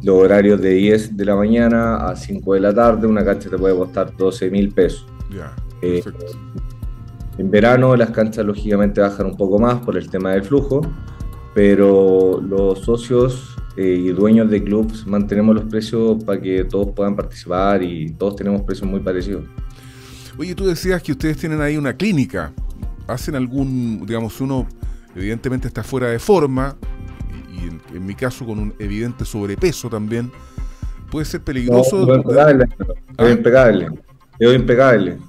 los 0.03 0.15
horarios 0.15 0.61
de 0.61 0.71
10 0.71 1.17
de 1.17 1.25
la 1.25 1.35
mañana 1.35 2.07
a 2.07 2.15
5 2.15 2.53
de 2.53 2.59
la 2.59 2.73
tarde, 2.73 3.07
una 3.07 3.23
cancha 3.23 3.49
te 3.49 3.57
puede 3.57 3.75
costar 3.75 4.15
12 4.15 4.49
mil 4.51 4.71
pesos. 4.73 5.07
Ya, 5.35 5.55
eh, 5.81 6.03
en 7.37 7.49
verano 7.49 7.95
las 7.95 8.11
canchas 8.11 8.45
lógicamente 8.45 9.01
bajan 9.01 9.25
un 9.25 9.37
poco 9.37 9.57
más 9.57 9.79
por 9.79 9.97
el 9.97 10.09
tema 10.09 10.31
del 10.31 10.43
flujo, 10.43 10.81
pero 11.55 12.39
los 12.41 12.79
socios 12.79 13.55
eh, 13.75 13.97
y 14.05 14.09
dueños 14.09 14.51
de 14.51 14.63
clubs 14.63 15.07
mantenemos 15.07 15.55
los 15.55 15.65
precios 15.65 16.23
para 16.23 16.39
que 16.39 16.63
todos 16.65 16.89
puedan 16.95 17.15
participar 17.15 17.81
y 17.81 18.13
todos 18.13 18.35
tenemos 18.35 18.61
precios 18.61 18.87
muy 18.87 18.99
parecidos. 18.99 19.45
Oye, 20.37 20.55
tú 20.55 20.65
decías 20.65 21.01
que 21.01 21.11
ustedes 21.11 21.37
tienen 21.37 21.61
ahí 21.61 21.77
una 21.77 21.93
clínica. 21.93 22.51
¿Hacen 23.07 23.35
algún, 23.35 24.05
digamos, 24.05 24.39
uno 24.41 24.67
evidentemente 25.15 25.67
está 25.67 25.83
fuera 25.83 26.07
de 26.07 26.19
forma 26.19 26.75
y, 27.53 27.95
en, 27.95 28.05
mi 28.05 28.15
caso 28.15 28.45
con 28.45 28.59
un 28.59 28.73
evidente 28.79 29.25
sobrepeso 29.25 29.89
también? 29.89 30.31
Puede 31.11 31.25
ser 31.25 31.41
peligroso. 31.41 32.05
No, 32.05 32.15
impecable. 32.15 32.65
¿Ah? 33.17 33.29
impecable. 33.29 33.89
Es 34.39 34.55
impecable. 34.55 35.19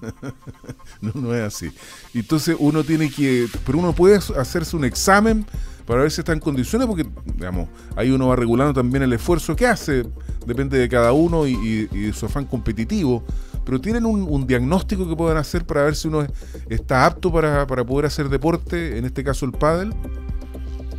no, 1.01 1.13
no 1.15 1.35
es 1.35 1.43
así. 1.43 1.71
Entonces 2.15 2.57
uno 2.59 2.83
tiene 2.83 3.11
que, 3.11 3.47
pero 3.67 3.79
uno 3.79 3.93
puede 3.93 4.17
hacerse 4.17 4.77
un 4.77 4.85
examen 4.85 5.45
para 5.87 6.03
ver 6.03 6.11
si 6.11 6.21
está 6.21 6.33
en 6.33 6.41
condiciones, 6.41 6.87
porque, 6.87 7.07
digamos, 7.37 7.69
ahí 7.97 8.11
uno 8.11 8.29
va 8.29 8.37
regulando 8.37 8.73
también 8.73 9.03
el 9.03 9.13
esfuerzo 9.13 9.55
que 9.55 9.67
hace, 9.67 10.05
depende 10.47 10.79
de 10.79 10.89
cada 10.89 11.13
uno 11.13 11.47
y, 11.47 11.87
de 11.87 12.13
su 12.13 12.27
afán 12.27 12.47
competitivo, 12.47 13.23
pero 13.65 13.81
tienen 13.81 14.05
un, 14.07 14.47
diagnóstico 14.47 15.09
que 15.09 15.17
puedan 15.17 15.37
hacer 15.37 15.65
para 15.65 15.85
ver 15.85 15.95
si 15.95 16.09
uno 16.09 16.27
está 16.69 17.07
apto 17.07 17.33
para, 17.33 17.67
para 17.67 17.85
poder 17.85 18.07
hacer 18.07 18.29
deporte, 18.29 18.99
en 18.99 19.05
este 19.05 19.25
caso 19.25 19.47
el 19.47 19.53
pádel. 19.53 19.93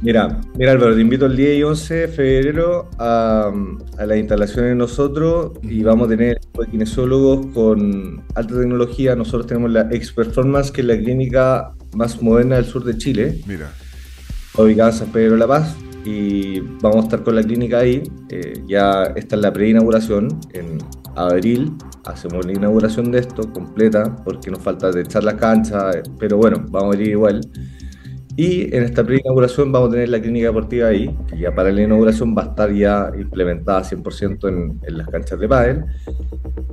Mira, 0.01 0.39
mira 0.55 0.73
Álvaro, 0.73 0.93
te 0.93 1.01
invito 1.01 1.25
el 1.25 1.35
10 1.35 1.57
y 1.57 1.63
11 1.63 1.93
de 1.95 2.07
febrero 2.07 2.89
a, 2.99 3.51
a 3.97 4.05
las 4.05 4.17
instalaciones 4.17 4.75
nosotros 4.75 5.53
y 5.63 5.83
vamos 5.83 6.07
a 6.07 6.09
tener 6.09 6.39
kinesiólogos 6.69 7.47
con 7.47 8.23
alta 8.35 8.55
tecnología. 8.55 9.15
Nosotros 9.15 9.47
tenemos 9.47 9.71
la 9.71 9.87
X 9.91 10.11
Performance, 10.11 10.71
que 10.71 10.81
es 10.81 10.87
la 10.87 10.97
clínica 10.97 11.73
más 11.95 12.21
moderna 12.21 12.57
del 12.57 12.65
sur 12.65 12.83
de 12.83 12.97
Chile. 12.97 13.41
Mira. 13.47 13.71
Ubicada 14.57 14.91
en 14.91 14.95
San 14.95 15.11
Pedro 15.11 15.31
de 15.31 15.37
la 15.39 15.47
Paz. 15.47 15.75
Y 16.05 16.59
vamos 16.59 16.97
a 16.97 16.99
estar 16.99 17.23
con 17.23 17.35
la 17.35 17.41
clínica 17.41 17.79
ahí. 17.79 18.03
Eh, 18.29 18.61
ya 18.67 19.05
está 19.15 19.35
en 19.35 19.41
la 19.41 19.51
pre-inauguración. 19.51 20.39
En 20.53 20.77
abril 21.15 21.73
hacemos 22.05 22.45
la 22.45 22.53
inauguración 22.53 23.11
de 23.11 23.19
esto 23.19 23.51
completa, 23.51 24.15
porque 24.23 24.51
nos 24.51 24.59
falta 24.59 24.91
de 24.91 25.01
echar 25.01 25.23
la 25.23 25.35
cancha. 25.35 25.91
Pero 26.19 26.37
bueno, 26.37 26.63
vamos 26.69 26.95
a 26.95 26.99
ir 26.99 27.09
igual. 27.09 27.41
Y 28.37 28.75
en 28.75 28.83
esta 28.83 29.01
pre-inauguración 29.01 29.71
vamos 29.71 29.89
a 29.89 29.91
tener 29.93 30.09
la 30.09 30.19
clínica 30.19 30.47
deportiva 30.47 30.89
ahí, 30.89 31.15
que 31.27 31.37
ya 31.37 31.55
para 31.55 31.71
la 31.71 31.83
inauguración 31.83 32.35
va 32.37 32.43
a 32.43 32.45
estar 32.47 32.71
ya 32.73 33.09
implementada 33.17 33.81
100% 33.81 34.49
en, 34.49 34.79
en, 34.85 34.97
las 34.97 35.07
canchas 35.07 35.39
de 35.39 35.47
pádel. 35.47 35.85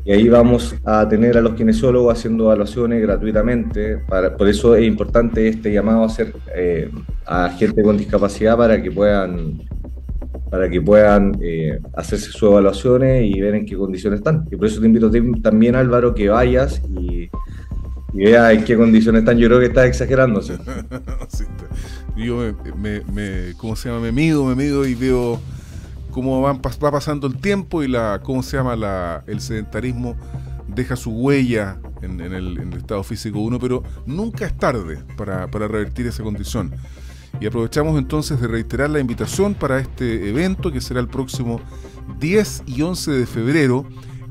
Y 0.05 0.11
ahí 0.11 0.29
vamos 0.29 0.75
a 0.85 1.09
tener 1.09 1.39
a 1.39 1.41
los 1.41 1.55
kinesiólogos 1.55 2.19
haciendo 2.19 2.47
evaluaciones 2.47 3.01
gratuitamente. 3.01 3.99
Para, 4.09 4.37
por 4.37 4.49
eso 4.49 4.75
es 4.75 4.85
importante 4.85 5.47
este 5.47 5.73
llamado 5.73 6.03
a 6.03 6.07
hacer 6.07 6.35
eh, 6.53 6.91
a 7.27 7.49
gente 7.51 7.81
con 7.83 7.97
discapacidad 7.97 8.57
para 8.57 8.83
que 8.83 8.91
puedan 8.91 9.61
para 10.53 10.71
que 10.71 10.81
puedan 10.81 11.37
eh, 11.41 11.81
hacerse 11.97 12.31
sus 12.31 12.43
evaluaciones 12.43 13.25
y 13.25 13.41
ver 13.41 13.57
en 13.57 13.67
qué 13.67 13.77
condiciones 13.77 14.21
están. 14.21 14.47
Y 14.53 14.57
por 14.57 14.67
eso 14.67 14.81
te 14.81 14.87
invito 14.87 15.11
también, 15.43 15.75
Álvaro, 15.75 16.15
que 16.15 16.29
vayas 16.29 16.81
y 16.89 17.29
y 18.13 18.25
vea 18.25 18.53
en 18.53 18.65
qué 18.65 18.77
condiciones 18.77 19.21
están, 19.21 19.39
yo 19.39 19.49
creo 19.49 19.61
que 19.61 19.67
está 19.73 19.87
exagerándose. 19.87 20.59
yo 22.17 22.55
me, 22.77 23.55
¿cómo 23.57 23.77
se 23.77 23.89
llama? 23.89 24.01
Me 24.01 24.13
mido, 24.13 24.45
me 24.45 24.55
mido 24.55 24.87
y 24.87 24.95
veo 24.95 25.41
cómo 26.11 26.43
va 26.43 26.61
pasando 26.61 27.27
el 27.27 27.37
tiempo 27.37 27.83
y 27.83 27.89
la, 27.89 28.21
¿cómo 28.23 28.43
se 28.43 28.57
llama? 28.57 28.77
La, 28.77 29.25
el 29.27 29.41
sedentarismo 29.41 30.17
deja 30.69 30.97
su 30.97 31.11
huella 31.11 31.79
en, 32.03 32.21
el, 32.21 32.59
estado 32.75 33.03
físico 33.03 33.41
uno, 33.41 33.59
pero 33.59 33.83
nunca 34.07 34.47
es 34.47 34.57
tarde 34.57 34.99
para 35.17 35.47
revertir 35.47 36.07
esa 36.07 36.23
condición. 36.23 36.73
Y 37.41 37.47
aprovechamos 37.47 37.99
entonces 37.99 38.41
de 38.41 38.47
reiterar 38.47 38.91
la 38.91 39.01
invitación 39.01 39.55
para 39.55 39.81
este 39.81 40.29
evento 40.29 40.71
que 40.71 40.81
será 40.81 41.01
el 41.01 41.09
próximo 41.09 41.61
10 42.21 42.65
y 42.67 42.83
11 42.83 43.11
de 43.11 43.27
febrero 43.27 43.87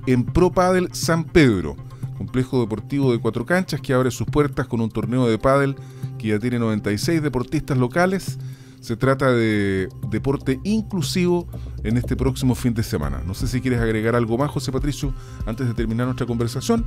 en 0.08 0.26
Pro 0.26 0.52
Padel 0.52 0.90
San 0.94 1.26
Pedro 1.26 1.76
complejo 2.22 2.62
deportivo 2.62 3.12
de 3.12 3.20
cuatro 3.20 3.48
canchas 3.48 3.82
que 3.82 3.94
abre 3.94 4.12
sus 4.12 4.28
puertas 4.28 4.68
con 4.68 4.80
un 4.80 4.92
torneo 4.92 5.28
de 5.28 5.40
pádel 5.40 5.76
que 6.20 6.28
ya 6.28 6.40
tiene 6.40 6.60
96 6.60 7.22
deportistas 7.22 7.80
locales. 7.80 8.38
Se 8.80 8.96
trata 8.96 9.32
de 9.32 9.90
deporte 10.10 10.60
inclusivo 10.64 11.48
en 11.84 11.98
este 11.98 12.16
próximo 12.16 12.54
fin 12.54 12.76
de 12.76 12.84
semana. 12.84 13.24
No 13.26 13.34
sé 13.34 13.48
si 13.48 13.60
quieres 13.60 13.80
agregar 13.80 14.16
algo 14.16 14.38
más, 14.38 14.52
José 14.52 14.72
Patricio, 14.72 15.14
antes 15.48 15.68
de 15.68 15.74
terminar 15.74 16.06
nuestra 16.06 16.28
conversación. 16.28 16.86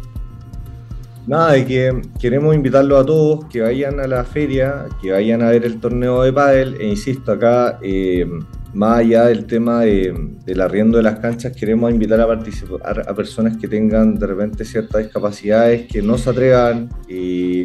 Nada, 1.27 1.53
de 1.53 1.65
que 1.65 2.03
queremos 2.21 2.55
invitarlos 2.55 3.03
a 3.03 3.07
todos 3.07 3.47
que 3.47 3.63
vayan 3.63 3.99
a 4.01 4.07
la 4.07 4.25
feria, 4.25 4.87
que 5.01 5.13
vayan 5.13 5.43
a 5.43 5.51
ver 5.51 5.65
el 5.65 5.81
torneo 5.81 6.23
de 6.23 6.33
pádel. 6.33 6.77
E 6.81 6.89
insisto, 6.89 7.33
acá 7.33 7.79
eh, 7.83 8.27
más 8.75 8.99
allá 8.99 9.27
del 9.27 9.47
tema 9.47 9.83
de, 9.83 10.13
del 10.45 10.61
arriendo 10.61 10.99
de 10.99 11.05
las 11.05 11.21
canchas, 11.21 11.57
queremos 11.57 11.91
invitar 11.91 12.21
a 12.21 12.27
participar 12.27 13.05
a 13.09 13.15
personas 13.15 13.57
que 13.57 13.69
tengan 13.69 14.17
de 14.17 14.27
repente 14.27 14.65
ciertas 14.65 15.05
discapacidades, 15.05 15.87
que 15.87 16.03
no 16.03 16.19
se 16.19 16.31
atrevan 16.31 16.91
y 17.09 17.65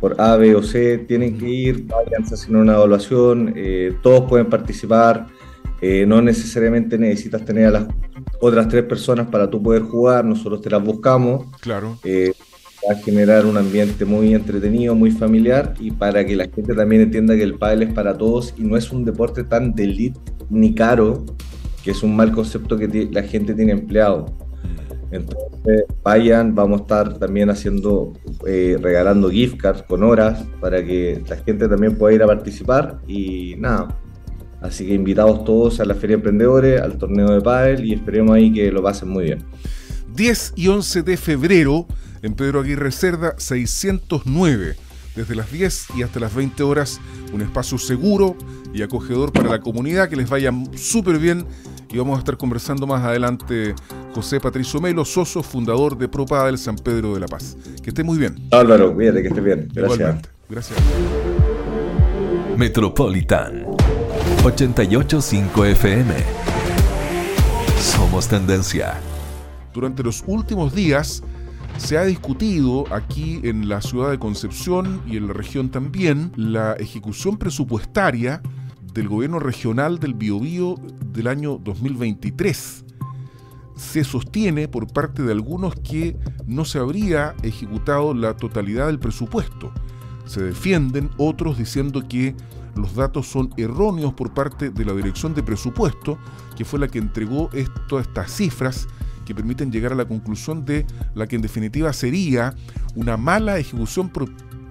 por 0.00 0.20
A, 0.20 0.36
B 0.36 0.54
o 0.54 0.62
C 0.62 0.98
tienen 0.98 1.38
que 1.38 1.48
ir, 1.48 1.86
vayan 1.86 2.22
a 2.22 2.26
hacer 2.34 2.56
una 2.56 2.74
evaluación, 2.74 3.52
eh, 3.56 3.94
todos 4.02 4.28
pueden 4.28 4.46
participar, 4.46 5.26
eh, 5.80 6.04
no 6.06 6.22
necesariamente 6.22 6.98
necesitas 6.98 7.44
tener 7.44 7.66
a 7.66 7.70
las 7.70 7.86
otras 8.40 8.68
tres 8.68 8.84
personas 8.84 9.26
para 9.28 9.50
tú 9.50 9.62
poder 9.62 9.82
jugar, 9.82 10.24
nosotros 10.24 10.60
te 10.60 10.70
las 10.70 10.82
buscamos. 10.82 11.46
Claro. 11.60 11.98
Eh, 12.04 12.32
generar 12.94 13.46
un 13.46 13.56
ambiente 13.56 14.04
muy 14.04 14.34
entretenido, 14.34 14.94
muy 14.94 15.10
familiar 15.10 15.74
y 15.80 15.90
para 15.90 16.24
que 16.24 16.36
la 16.36 16.44
gente 16.44 16.74
también 16.74 17.02
entienda 17.02 17.36
que 17.36 17.42
el 17.42 17.54
pádel 17.54 17.82
es 17.84 17.92
para 17.92 18.16
todos 18.16 18.54
y 18.56 18.62
no 18.62 18.76
es 18.76 18.90
un 18.90 19.04
deporte 19.04 19.44
tan 19.44 19.74
de 19.74 20.12
ni 20.50 20.74
caro, 20.74 21.24
que 21.82 21.90
es 21.90 22.02
un 22.02 22.16
mal 22.16 22.32
concepto 22.32 22.76
que 22.76 23.08
la 23.10 23.22
gente 23.22 23.54
tiene 23.54 23.72
empleado. 23.72 24.26
Entonces, 25.10 25.84
vayan, 26.02 26.54
vamos 26.54 26.80
a 26.80 26.82
estar 26.82 27.18
también 27.18 27.48
haciendo, 27.48 28.12
eh, 28.46 28.76
regalando 28.80 29.30
gift 29.30 29.56
cards 29.56 29.82
con 29.82 30.02
horas 30.02 30.44
para 30.60 30.84
que 30.84 31.22
la 31.28 31.36
gente 31.36 31.66
también 31.68 31.96
pueda 31.96 32.14
ir 32.14 32.22
a 32.22 32.26
participar 32.26 32.98
y 33.06 33.54
nada. 33.58 33.98
Así 34.60 34.86
que 34.86 34.94
invitados 34.94 35.44
todos 35.44 35.80
a 35.80 35.84
la 35.84 35.94
Feria 35.94 36.14
Emprendedores, 36.14 36.80
al 36.80 36.98
torneo 36.98 37.30
de 37.30 37.40
pádel 37.40 37.86
y 37.86 37.94
esperemos 37.94 38.36
ahí 38.36 38.52
que 38.52 38.70
lo 38.70 38.82
pasen 38.82 39.08
muy 39.08 39.24
bien. 39.24 39.44
10 40.14 40.54
y 40.56 40.68
11 40.68 41.02
de 41.02 41.16
febrero 41.16 41.86
en 42.22 42.34
Pedro 42.34 42.60
Aguirre 42.60 42.92
Cerda 42.92 43.34
609 43.38 44.76
desde 45.18 45.34
las 45.34 45.50
10 45.50 45.88
y 45.96 46.02
hasta 46.02 46.20
las 46.20 46.34
20 46.34 46.62
horas, 46.62 47.00
un 47.32 47.42
espacio 47.42 47.76
seguro 47.76 48.36
y 48.72 48.82
acogedor 48.82 49.32
para 49.32 49.48
la 49.48 49.60
comunidad, 49.60 50.08
que 50.08 50.16
les 50.16 50.30
vaya 50.30 50.52
súper 50.76 51.18
bien. 51.18 51.44
Y 51.90 51.98
vamos 51.98 52.16
a 52.16 52.18
estar 52.20 52.36
conversando 52.36 52.86
más 52.86 53.02
adelante 53.02 53.74
José 54.14 54.40
Patricio 54.40 54.80
Melo, 54.80 55.04
Soso, 55.04 55.42
fundador 55.42 55.96
de 55.96 56.06
Propada 56.06 56.46
del 56.46 56.58
San 56.58 56.76
Pedro 56.76 57.14
de 57.14 57.20
la 57.20 57.26
Paz. 57.26 57.56
Que 57.82 57.90
esté 57.90 58.04
muy 58.04 58.18
bien. 58.18 58.36
Álvaro, 58.50 58.94
cuídate, 58.94 59.22
que 59.22 59.28
esté 59.28 59.40
bien. 59.40 59.68
Gracias. 59.72 60.18
Gracias. 60.48 60.78
Metropolitan 62.56 63.64
885 64.44 65.64
FM. 65.64 66.14
Somos 67.78 68.28
tendencia. 68.28 69.00
Durante 69.72 70.02
los 70.02 70.22
últimos 70.26 70.74
días 70.74 71.22
se 71.78 71.96
ha 71.96 72.04
discutido 72.04 72.84
aquí 72.92 73.40
en 73.44 73.68
la 73.68 73.80
ciudad 73.80 74.10
de 74.10 74.18
Concepción 74.18 75.00
y 75.06 75.16
en 75.16 75.28
la 75.28 75.32
región 75.32 75.70
también 75.70 76.32
la 76.36 76.74
ejecución 76.74 77.38
presupuestaria 77.38 78.42
del 78.92 79.08
gobierno 79.08 79.38
regional 79.38 79.98
del 79.98 80.14
Biobío 80.14 80.74
del 81.12 81.28
año 81.28 81.58
2023. 81.58 82.84
Se 83.76 84.04
sostiene 84.04 84.66
por 84.66 84.92
parte 84.92 85.22
de 85.22 85.32
algunos 85.32 85.76
que 85.76 86.16
no 86.46 86.64
se 86.64 86.78
habría 86.78 87.34
ejecutado 87.42 88.12
la 88.12 88.36
totalidad 88.36 88.88
del 88.88 88.98
presupuesto. 88.98 89.72
Se 90.26 90.42
defienden 90.42 91.10
otros 91.16 91.58
diciendo 91.58 92.02
que 92.06 92.34
los 92.74 92.96
datos 92.96 93.28
son 93.28 93.50
erróneos 93.56 94.14
por 94.14 94.34
parte 94.34 94.70
de 94.70 94.84
la 94.84 94.92
Dirección 94.94 95.32
de 95.32 95.42
Presupuesto, 95.42 96.18
que 96.56 96.64
fue 96.64 96.80
la 96.80 96.88
que 96.88 96.98
entregó 96.98 97.50
estas 97.52 98.30
cifras 98.30 98.88
que 99.28 99.34
permiten 99.34 99.70
llegar 99.70 99.92
a 99.92 99.94
la 99.94 100.06
conclusión 100.06 100.64
de 100.64 100.86
la 101.14 101.26
que 101.26 101.36
en 101.36 101.42
definitiva 101.42 101.92
sería 101.92 102.54
una 102.94 103.18
mala 103.18 103.58
ejecución 103.58 104.10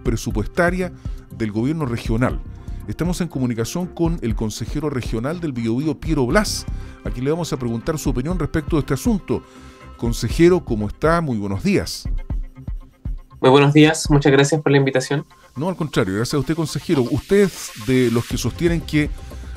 presupuestaria 0.03 0.91
del 1.37 1.51
gobierno 1.51 1.85
regional. 1.85 2.41
Estamos 2.87 3.21
en 3.21 3.27
comunicación 3.27 3.85
con 3.85 4.17
el 4.23 4.33
consejero 4.33 4.89
regional 4.89 5.39
del 5.39 5.51
Biobío, 5.53 5.99
Piero 5.99 6.25
Blas. 6.25 6.65
Aquí 7.03 7.21
le 7.21 7.29
vamos 7.29 7.53
a 7.53 7.57
preguntar 7.57 7.99
su 7.99 8.09
opinión 8.09 8.39
respecto 8.39 8.77
de 8.77 8.79
este 8.79 8.95
asunto. 8.95 9.43
Consejero, 9.95 10.65
¿cómo 10.65 10.87
está? 10.87 11.21
Muy 11.21 11.37
buenos 11.37 11.63
días. 11.63 12.09
Muy 13.39 13.51
buenos 13.51 13.73
días, 13.73 14.09
muchas 14.09 14.31
gracias 14.31 14.59
por 14.59 14.71
la 14.71 14.79
invitación. 14.79 15.23
No, 15.55 15.69
al 15.69 15.75
contrario, 15.75 16.15
gracias 16.15 16.33
a 16.33 16.39
usted, 16.39 16.55
consejero. 16.55 17.03
¿Usted 17.03 17.41
es 17.41 17.69
de 17.85 18.09
los 18.09 18.25
que 18.25 18.39
sostienen 18.39 18.81
que 18.81 19.11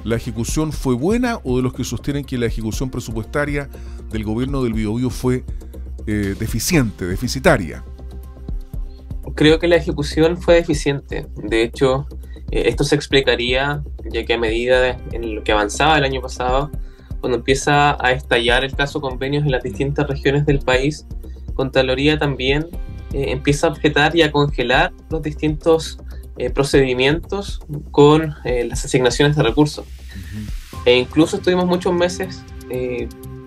la 0.04 0.16
ejecución 0.16 0.72
fue 0.72 0.94
buena 0.94 1.40
o 1.44 1.56
de 1.56 1.62
los 1.62 1.72
que 1.72 1.84
sostienen 1.84 2.24
que 2.24 2.38
la 2.38 2.46
ejecución 2.46 2.90
presupuestaria 2.90 3.68
del 4.10 4.24
gobierno 4.24 4.62
del 4.62 4.72
Biobío 4.72 5.10
fue 5.10 5.44
eh, 6.06 6.34
deficiente, 6.38 7.06
deficitaria? 7.06 7.84
Creo 9.34 9.58
que 9.58 9.68
la 9.68 9.76
ejecución 9.76 10.36
fue 10.36 10.54
deficiente. 10.54 11.26
De 11.36 11.62
hecho, 11.62 12.06
eh, 12.50 12.64
esto 12.66 12.84
se 12.84 12.94
explicaría 12.94 13.82
ya 14.10 14.24
que 14.24 14.34
a 14.34 14.38
medida 14.38 14.96
en 15.12 15.34
lo 15.34 15.44
que 15.44 15.52
avanzaba 15.52 15.98
el 15.98 16.04
año 16.04 16.20
pasado, 16.20 16.70
cuando 17.20 17.38
empieza 17.38 18.02
a 18.04 18.12
estallar 18.12 18.64
el 18.64 18.74
caso 18.74 19.00
convenios 19.00 19.44
en 19.44 19.52
las 19.52 19.62
distintas 19.62 20.08
regiones 20.08 20.46
del 20.46 20.60
país, 20.60 21.06
Contraloría 21.54 22.18
también 22.18 22.68
eh, 23.12 23.32
empieza 23.32 23.66
a 23.66 23.70
objetar 23.70 24.16
y 24.16 24.22
a 24.22 24.32
congelar 24.32 24.92
los 25.10 25.20
distintos 25.20 25.98
eh, 26.40 26.50
procedimientos 26.50 27.60
con 27.90 28.34
las 28.44 28.84
asignaciones 28.84 29.36
de 29.36 29.42
recursos. 29.42 29.86
E 30.86 30.96
incluso 30.96 31.36
estuvimos 31.36 31.66
muchos 31.66 31.92
meses 31.92 32.42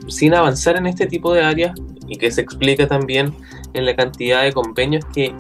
sin 0.08 0.34
avanzar 0.34 0.78
en 0.78 0.86
este 0.86 1.08
tipo 1.08 1.34
de 1.34 1.44
áreas 1.44 1.74
y 2.08 2.18
que 2.18 2.32
se 2.32 2.42
explica 2.42 2.88
también 2.88 3.34
en 3.74 3.86
la 3.86 3.96
cantidad 3.96 4.44
de 4.44 4.52
convenios 4.54 5.06
que 5.14 5.34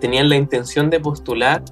tenían 0.00 0.28
la 0.28 0.36
intención 0.36 0.90
de 0.90 1.00
postular 1.00 1.62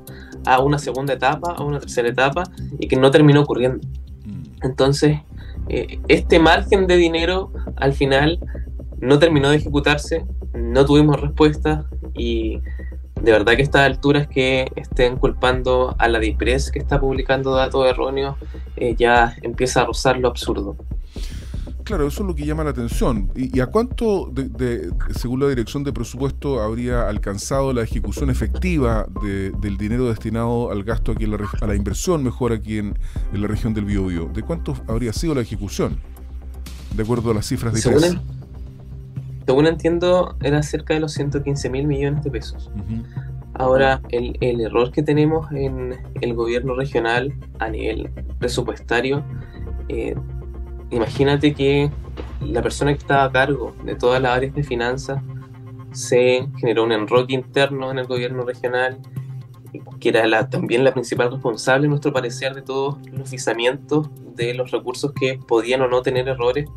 a 0.47 0.61
una 0.61 0.79
segunda 0.79 1.15
etapa, 1.15 1.53
a 1.53 1.63
una 1.63 1.81
tercera 1.81 2.09
etapa, 2.09 2.45
y 2.79 2.89
que 2.89 2.97
no 2.97 3.11
terminó 3.11 3.43
ocurriendo. 3.43 3.87
Mm. 4.25 4.67
Entonces, 4.67 5.21
eh, 5.69 5.99
este 6.09 6.39
margen 6.39 6.87
de 6.87 6.97
dinero 6.97 7.53
al 7.77 7.93
final 7.93 8.39
no 9.01 9.19
terminó 9.19 9.51
de 9.51 9.57
ejecutarse, 9.57 10.25
no 10.55 10.85
tuvimos 10.85 11.21
respuesta 11.21 11.87
y 12.15 12.61
de 13.25 13.33
verdad 13.33 13.55
que 13.55 13.63
a 13.63 13.65
estas 13.65 13.83
alturas 13.83 14.29
que 14.29 14.71
estén 14.77 15.17
culpando 15.17 15.97
a 15.99 16.09
la 16.09 16.19
DIPRES 16.19 16.71
que 16.71 16.79
está 16.79 17.01
publicando 17.01 17.55
datos 17.55 17.87
erróneos 17.87 18.37
eh, 18.77 18.95
ya 18.97 19.35
empieza 19.43 19.83
a 19.83 19.87
rozar 19.87 20.19
lo 20.19 20.29
absurdo. 20.29 20.77
Claro, 21.85 22.07
eso 22.07 22.23
es 22.23 22.29
lo 22.29 22.35
que 22.35 22.47
llama 22.47 22.65
la 22.65 22.71
atención. 22.71 23.31
¿Y, 23.37 23.61
a 23.61 23.67
cuánto, 23.67 24.31
de, 24.33 24.91
según 25.15 25.41
la 25.41 25.49
Dirección 25.49 25.85
de 25.85 25.93
Presupuesto, 25.93 26.63
habría 26.63 27.09
alcanzado 27.09 27.75
la 27.75 27.83
ejecución 27.83 28.31
efectiva 28.31 29.07
del 29.23 29.77
dinero 29.77 30.09
destinado 30.09 30.71
al 30.71 30.83
gasto 30.83 31.13
aquí 31.13 31.25
en 31.25 31.33
la, 31.33 31.49
a 31.61 31.67
la 31.67 31.75
inversión, 31.75 32.25
mejor 32.25 32.53
aquí 32.53 32.79
en, 32.79 32.99
la 33.35 33.47
región 33.49 33.75
del 33.75 33.85
Biobío? 33.85 34.31
¿De 34.33 34.43
cuánto 34.43 34.75
habría 34.89 35.13
sido 35.13 35.35
la 35.35 35.43
ejecución? 35.43 36.01
De 36.97 37.03
acuerdo 37.03 37.33
a 37.33 37.35
las 37.35 37.47
cifras 37.47 37.75
de 37.75 38.19
según, 39.47 39.67
entiendo, 39.67 40.37
era 40.43 40.63
cerca 40.63 40.95
de 40.95 41.01
los 41.01 41.13
115 41.13 41.71
mil 41.71 41.87
millones 41.87 42.25
de 42.25 42.31
pesos. 42.31 42.71
Ahora, 43.55 44.01
el, 44.11 44.37
el 44.41 44.61
error 44.61 44.91
que 44.91 45.03
tenemos 45.03 45.51
en 45.53 45.97
el 46.21 46.35
gobierno 46.35 46.75
regional 46.75 47.33
a 47.59 47.69
nivel 47.69 48.11
presupuestario 48.39 49.23
eh, 49.89 50.15
imagínate 50.91 51.55
que 51.55 51.91
la 52.41 52.63
persona 52.63 52.93
que 52.93 52.99
estaba 52.99 53.25
a 53.25 53.33
cargo 53.33 53.75
de 53.85 53.95
todas 53.95 54.21
las 54.21 54.37
áreas 54.37 54.55
de 54.55 54.63
finanzas 54.63 55.23
se 55.93 56.47
generó 56.59 56.85
un 56.85 56.93
enroque 56.93 57.35
interno 57.35 57.91
en 57.91 57.99
el 57.99 58.07
gobierno 58.07 58.43
regional, 58.43 58.99
que 60.01 60.09
era 60.09 60.49
también 60.49 60.85
la 60.85 60.93
principal 60.93 61.31
responsable, 61.31 61.85
en 61.85 61.91
nuestro 61.91 62.13
parecer, 62.13 62.55
de 62.55 62.63
todos 62.63 62.99
los 63.13 63.31
visamientos 63.31 64.09
de 64.35 64.55
los 64.55 64.71
recursos 64.71 65.13
que 65.13 65.39
podían 65.39 65.83
o 65.83 65.89
no 65.89 66.03
tener 66.03 66.29
errores, 66.29 66.69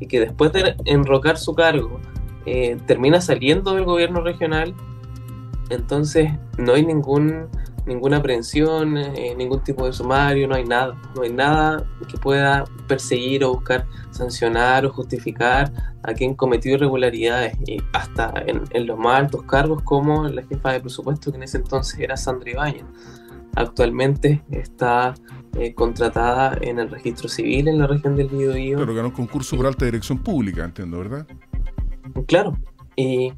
y 0.00 0.06
que 0.06 0.20
después 0.20 0.52
de 0.52 0.76
enrocar 0.84 1.38
su 1.38 1.54
cargo, 1.54 2.00
eh, 2.44 2.76
termina 2.86 3.20
saliendo 3.20 3.74
del 3.74 3.84
gobierno 3.84 4.20
regional, 4.20 4.74
entonces 5.70 6.30
no 6.58 6.74
hay 6.74 6.86
ningún 6.86 7.48
ninguna 7.86 8.18
aprehensión, 8.18 8.96
eh, 8.98 9.34
ningún 9.36 9.62
tipo 9.62 9.86
de 9.86 9.92
sumario, 9.92 10.48
no 10.48 10.56
hay 10.56 10.64
nada. 10.64 10.96
No 11.14 11.22
hay 11.22 11.32
nada 11.32 11.86
que 12.08 12.18
pueda 12.18 12.64
perseguir 12.86 13.44
o 13.44 13.54
buscar 13.54 13.86
sancionar 14.10 14.84
o 14.84 14.92
justificar 14.92 15.72
a 16.02 16.12
quien 16.12 16.34
cometió 16.34 16.74
irregularidades, 16.74 17.56
y 17.66 17.78
hasta 17.92 18.32
en, 18.46 18.86
los 18.86 18.98
más 18.98 19.20
altos 19.20 19.42
cargos 19.42 19.82
como 19.82 20.28
la 20.28 20.42
jefa 20.42 20.72
de 20.72 20.80
presupuesto 20.80 21.32
que 21.32 21.36
en 21.36 21.42
ese 21.42 21.58
entonces 21.58 21.98
era 21.98 22.16
Sandra 22.16 22.50
Ibañez. 22.50 22.84
Actualmente 23.56 24.42
está 24.50 25.14
eh, 25.58 25.74
contratada 25.74 26.58
en 26.60 26.78
el 26.78 26.90
registro 26.90 27.28
civil 27.28 27.68
en 27.68 27.78
la 27.78 27.86
región 27.86 28.14
del 28.14 28.28
Biobío. 28.28 28.78
Pero 28.78 28.94
ganó 28.94 29.08
un 29.08 29.14
concurso 29.14 29.56
por 29.56 29.66
alta 29.66 29.84
dirección 29.84 30.18
pública, 30.18 30.64
entiendo, 30.64 30.98
¿verdad? 30.98 31.26
Claro, 32.26 32.56
y 32.94 33.32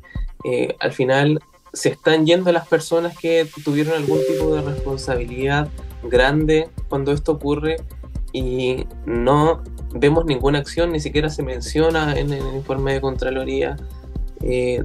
eh, 0.44 0.76
al 0.80 0.92
final 0.92 1.40
se 1.72 1.90
están 1.90 2.26
yendo 2.26 2.52
las 2.52 2.66
personas 2.66 3.16
que 3.16 3.46
tuvieron 3.64 3.94
algún 3.94 4.20
tipo 4.26 4.54
de 4.54 4.62
responsabilidad 4.62 5.68
grande 6.02 6.68
cuando 6.88 7.12
esto 7.12 7.32
ocurre 7.32 7.76
y 8.32 8.86
no 9.06 9.62
vemos 9.94 10.24
ninguna 10.26 10.58
acción, 10.58 10.92
ni 10.92 11.00
siquiera 11.00 11.30
se 11.30 11.42
menciona 11.42 12.18
en 12.18 12.32
el 12.32 12.54
informe 12.54 12.94
de 12.94 13.00
Contraloría. 13.00 13.76
Eh, 14.42 14.84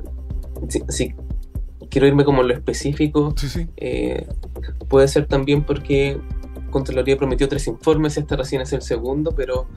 si, 0.89 1.13
quiero 1.89 2.07
irme 2.07 2.25
como 2.25 2.41
en 2.41 2.47
lo 2.49 2.53
específico, 2.53 3.35
eh, 3.77 4.27
puede 4.87 5.07
ser 5.07 5.27
también 5.27 5.63
porque 5.63 6.19
Contraloría 6.71 7.17
prometió 7.17 7.47
tres 7.47 7.67
informes, 7.67 8.17
este 8.17 8.35
recién 8.35 8.61
es 8.61 8.73
el 8.73 8.81
segundo, 8.81 9.33
pero 9.35 9.67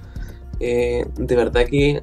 eh, 0.61 1.07
de 1.17 1.37
verdad 1.37 1.67
que 1.67 2.03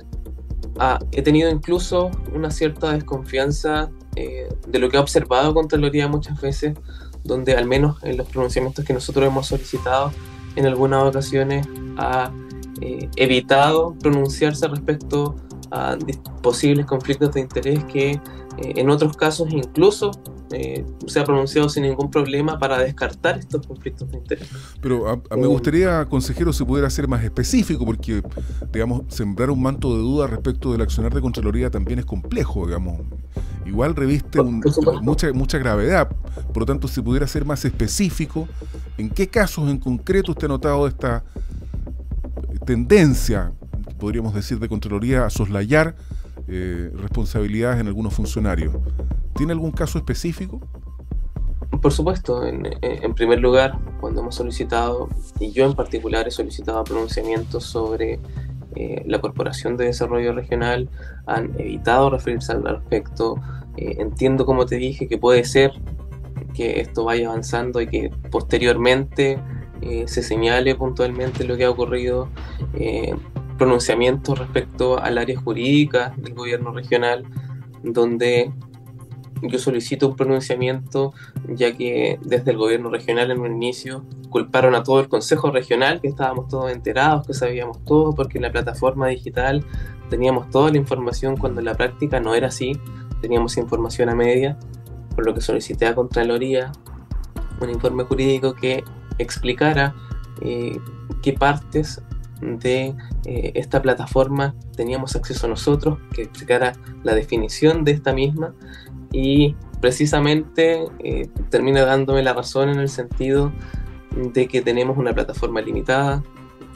ah, 0.79 0.99
he 1.11 1.21
tenido 1.21 1.49
incluso 1.49 2.11
una 2.33 2.51
cierta 2.51 2.93
desconfianza 2.93 3.89
eh, 4.15 4.49
de 4.67 4.79
lo 4.79 4.89
que 4.89 4.97
ha 4.97 5.01
observado 5.01 5.53
Contraloría 5.53 6.07
muchas 6.07 6.39
veces, 6.41 6.75
donde 7.23 7.53
al 7.53 7.67
menos 7.67 8.03
en 8.03 8.17
los 8.17 8.27
pronunciamientos 8.27 8.85
que 8.85 8.93
nosotros 8.93 9.25
hemos 9.25 9.47
solicitado 9.47 10.11
en 10.55 10.65
algunas 10.65 11.03
ocasiones 11.03 11.67
ha 11.97 12.31
eh, 12.81 13.09
evitado 13.15 13.95
pronunciarse 13.99 14.67
respecto 14.67 15.35
a 15.71 15.97
posibles 16.41 16.85
conflictos 16.85 17.33
de 17.33 17.41
interés 17.41 17.83
que 17.85 18.19
eh, 18.57 18.73
en 18.77 18.89
otros 18.89 19.17
casos 19.17 19.51
incluso 19.51 20.11
eh, 20.51 20.85
se 21.07 21.19
ha 21.19 21.23
pronunciado 21.23 21.67
sin 21.67 21.83
ningún 21.83 22.11
problema 22.11 22.59
para 22.59 22.77
descartar 22.77 23.39
estos 23.39 23.65
conflictos 23.65 24.11
de 24.11 24.17
interés. 24.17 24.49
Pero 24.81 25.23
me 25.35 25.47
gustaría, 25.47 26.05
consejero, 26.05 26.53
si 26.53 26.63
pudiera 26.63 26.89
ser 26.89 27.07
más 27.07 27.23
específico, 27.23 27.85
porque, 27.85 28.21
digamos, 28.71 29.03
sembrar 29.07 29.49
un 29.49 29.61
manto 29.61 29.95
de 29.95 30.01
duda 30.01 30.27
respecto 30.27 30.71
del 30.71 30.81
accionar 30.81 31.13
de 31.13 31.21
Contraloría 31.21 31.71
también 31.71 31.99
es 31.99 32.05
complejo, 32.05 32.67
digamos. 32.67 33.01
Igual 33.65 33.95
reviste 33.95 34.41
mucha, 34.43 35.33
mucha 35.33 35.57
gravedad. 35.57 36.09
Por 36.53 36.59
lo 36.59 36.65
tanto, 36.65 36.87
si 36.87 37.01
pudiera 37.01 37.25
ser 37.25 37.45
más 37.45 37.65
específico, 37.65 38.47
¿en 38.97 39.09
qué 39.09 39.27
casos 39.27 39.69
en 39.69 39.79
concreto 39.79 40.33
usted 40.33 40.45
ha 40.45 40.49
notado 40.49 40.87
esta 40.87 41.23
tendencia, 42.65 43.53
podríamos 43.97 44.35
decir, 44.35 44.59
de 44.59 44.69
Contraloría 44.69 45.25
a 45.25 45.29
soslayar 45.31 45.95
eh, 46.47 46.91
responsabilidades 46.93 47.79
en 47.81 47.87
algunos 47.87 48.13
funcionarios? 48.13 48.75
¿Tiene 49.35 49.53
algún 49.53 49.71
caso 49.71 49.97
específico? 49.97 50.61
Por 51.81 51.91
supuesto, 51.91 52.45
en, 52.45 53.13
primer 53.13 53.39
lugar, 53.39 53.77
cuando 53.99 54.21
hemos 54.21 54.35
solicitado, 54.35 55.09
y 55.39 55.51
yo 55.51 55.65
en 55.65 55.73
particular 55.73 56.27
he 56.27 56.31
solicitado 56.31 56.83
pronunciamientos 56.83 57.65
sobre 57.65 58.19
eh, 58.75 59.03
la 59.05 59.19
Corporación 59.19 59.75
de 59.75 59.85
Desarrollo 59.85 60.33
Regional, 60.33 60.89
han 61.25 61.59
evitado 61.59 62.09
referirse 62.09 62.53
al 62.53 62.63
respecto. 62.63 63.35
Eh, 63.75 63.97
entiendo, 63.99 64.45
como 64.45 64.65
te 64.65 64.77
dije, 64.77 65.07
que 65.07 65.17
puede 65.17 65.43
ser 65.43 65.71
que 66.53 66.79
esto 66.79 67.03
vaya 67.03 67.27
avanzando 67.27 67.81
y 67.81 67.87
que 67.87 68.11
posteriormente 68.31 69.39
eh, 69.81 70.05
se 70.07 70.21
señale 70.23 70.75
puntualmente 70.75 71.43
lo 71.43 71.57
que 71.57 71.65
ha 71.65 71.69
ocurrido, 71.69 72.29
pronunciamientos 73.57 74.37
respecto 74.37 74.99
al 74.99 75.17
área 75.17 75.39
jurídica 75.39 76.13
del 76.17 76.33
gobierno 76.33 76.71
regional, 76.71 77.25
donde 77.83 78.51
yo 79.41 79.59
solicito 79.59 80.07
un 80.07 80.15
pronunciamiento, 80.15 81.13
ya 81.49 81.75
que 81.75 82.19
desde 82.21 82.51
el 82.51 82.57
gobierno 82.57 82.89
regional 82.89 83.31
en 83.31 83.39
un 83.39 83.53
inicio 83.53 84.05
culparon 84.29 84.73
a 84.75 84.83
todo 84.83 84.99
el 84.99 85.09
consejo 85.09 85.51
regional, 85.51 86.01
que 86.01 86.07
estábamos 86.07 86.47
todos 86.47 86.71
enterados, 86.71 87.27
que 87.27 87.33
sabíamos 87.33 87.83
todo, 87.83 88.13
porque 88.13 88.37
en 88.37 88.43
la 88.43 88.51
plataforma 88.51 89.07
digital 89.07 89.65
teníamos 90.09 90.49
toda 90.49 90.71
la 90.71 90.77
información 90.77 91.37
cuando 91.37 91.59
en 91.59 91.65
la 91.65 91.75
práctica 91.75 92.19
no 92.19 92.33
era 92.35 92.47
así, 92.47 92.79
teníamos 93.21 93.57
información 93.57 94.09
a 94.09 94.15
media, 94.15 94.57
por 95.15 95.25
lo 95.25 95.33
que 95.33 95.41
solicité 95.41 95.85
a 95.85 95.95
Contraloría 95.95 96.71
un 97.61 97.69
informe 97.69 98.03
jurídico 98.03 98.53
que 98.53 98.83
explicara 99.17 99.95
eh, 100.41 100.77
qué 101.21 101.33
partes 101.33 102.01
de 102.43 102.95
eh, 103.25 103.51
esta 103.55 103.81
plataforma 103.81 104.55
teníamos 104.75 105.15
acceso 105.15 105.47
nosotros, 105.47 105.99
que 106.13 106.23
explicara 106.23 106.73
la 107.03 107.15
definición 107.15 107.83
de 107.83 107.91
esta 107.91 108.13
misma 108.13 108.53
y 109.11 109.55
precisamente 109.79 110.85
eh, 110.99 111.29
termina 111.49 111.83
dándome 111.85 112.23
la 112.23 112.33
razón 112.33 112.69
en 112.69 112.79
el 112.79 112.89
sentido 112.89 113.51
de 114.15 114.47
que 114.47 114.61
tenemos 114.61 114.97
una 114.97 115.13
plataforma 115.13 115.61
limitada, 115.61 116.23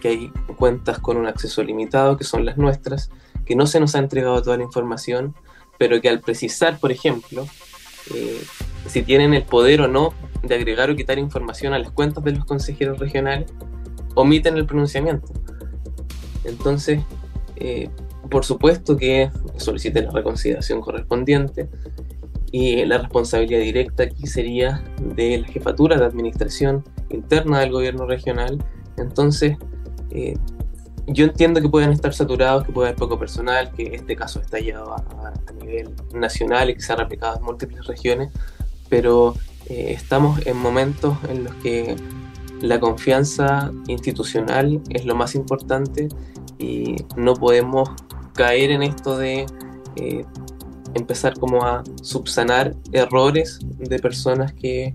que 0.01 0.08
hay 0.10 0.32
cuentas 0.58 0.99
con 0.99 1.17
un 1.17 1.27
acceso 1.27 1.63
limitado, 1.63 2.17
que 2.17 2.23
son 2.23 2.45
las 2.45 2.58
nuestras, 2.58 3.10
que 3.45 3.56
no 3.56 3.65
se 3.67 3.80
nos 3.80 3.95
ha 3.95 3.99
entregado 3.99 4.41
toda 4.41 4.58
la 4.58 4.63
información, 4.63 5.36
pero 5.77 6.01
que 6.01 6.10
al 6.10 6.19
precisar, 6.19 6.80
por 6.80 6.91
ejemplo, 6.91 7.47
eh, 8.13 8.41
si 8.88 9.03
tienen 9.03 9.34
el 9.34 9.43
poder 9.43 9.82
o 9.82 9.88
no 9.88 10.13
de 10.43 10.56
agregar 10.56 10.89
o 10.89 10.95
quitar 10.95 11.19
información 11.19 11.73
a 11.73 11.80
las 11.80 11.91
cuentas 11.91 12.23
de 12.23 12.32
los 12.32 12.45
consejeros 12.45 12.99
regionales, 12.99 13.51
omiten 14.15 14.58
el 14.58 14.65
pronunciamiento. 14.65 15.27
Entonces, 16.47 17.01
eh, 17.57 17.89
por 18.29 18.43
supuesto 18.43 18.97
que 18.97 19.29
soliciten 19.57 20.05
la 20.05 20.12
reconsideración 20.12 20.81
correspondiente, 20.81 21.69
y 22.51 22.86
la 22.86 22.97
responsabilidad 22.97 23.60
directa 23.60 24.03
aquí 24.03 24.25
sería 24.25 24.81
de 25.01 25.39
la 25.39 25.47
jefatura 25.47 25.97
de 25.97 26.05
administración 26.05 26.83
interna 27.10 27.60
del 27.60 27.71
gobierno 27.71 28.05
regional. 28.05 28.63
Entonces, 28.97 29.57
eh, 30.12 30.36
yo 31.07 31.25
entiendo 31.25 31.62
que 31.62 31.69
pueden 31.69 31.91
estar 31.91 32.13
saturados, 32.13 32.65
que 32.65 32.71
puede 32.71 32.89
haber 32.89 32.99
poco 32.99 33.19
personal, 33.19 33.71
que 33.71 33.95
este 33.95 34.15
caso 34.15 34.39
está 34.39 34.60
llevado 34.60 34.95
a, 34.95 35.33
nivel 35.60 35.93
nacional 36.13 36.69
y 36.69 36.75
que 36.75 36.81
se 36.81 36.93
ha 36.93 36.95
replicado 36.95 37.38
en 37.38 37.43
múltiples 37.43 37.86
regiones, 37.86 38.29
pero 38.89 39.36
eh, 39.67 39.91
estamos 39.91 40.45
en 40.45 40.57
momentos 40.57 41.17
en 41.29 41.45
los 41.45 41.55
que 41.55 41.95
la 42.61 42.79
confianza 42.79 43.71
institucional 43.87 44.81
es 44.89 45.05
lo 45.05 45.15
más 45.15 45.35
importante 45.35 46.09
y 46.57 46.95
no 47.15 47.33
podemos 47.33 47.89
caer 48.33 48.71
en 48.71 48.83
esto 48.83 49.17
de 49.17 49.45
eh, 49.95 50.25
empezar 50.93 51.37
como 51.39 51.63
a 51.63 51.83
subsanar 52.01 52.75
errores 52.91 53.59
de 53.77 53.99
personas 53.99 54.53
que 54.53 54.93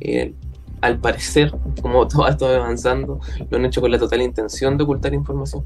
eh, 0.00 0.34
al 0.80 0.98
parecer, 0.98 1.54
como 1.80 2.06
todo 2.08 2.28
esto 2.28 2.46
avanzando, 2.46 3.20
lo 3.50 3.56
han 3.56 3.64
hecho 3.64 3.80
con 3.80 3.90
la 3.90 3.98
total 3.98 4.22
intención 4.22 4.76
de 4.76 4.84
ocultar 4.84 5.14
información. 5.14 5.64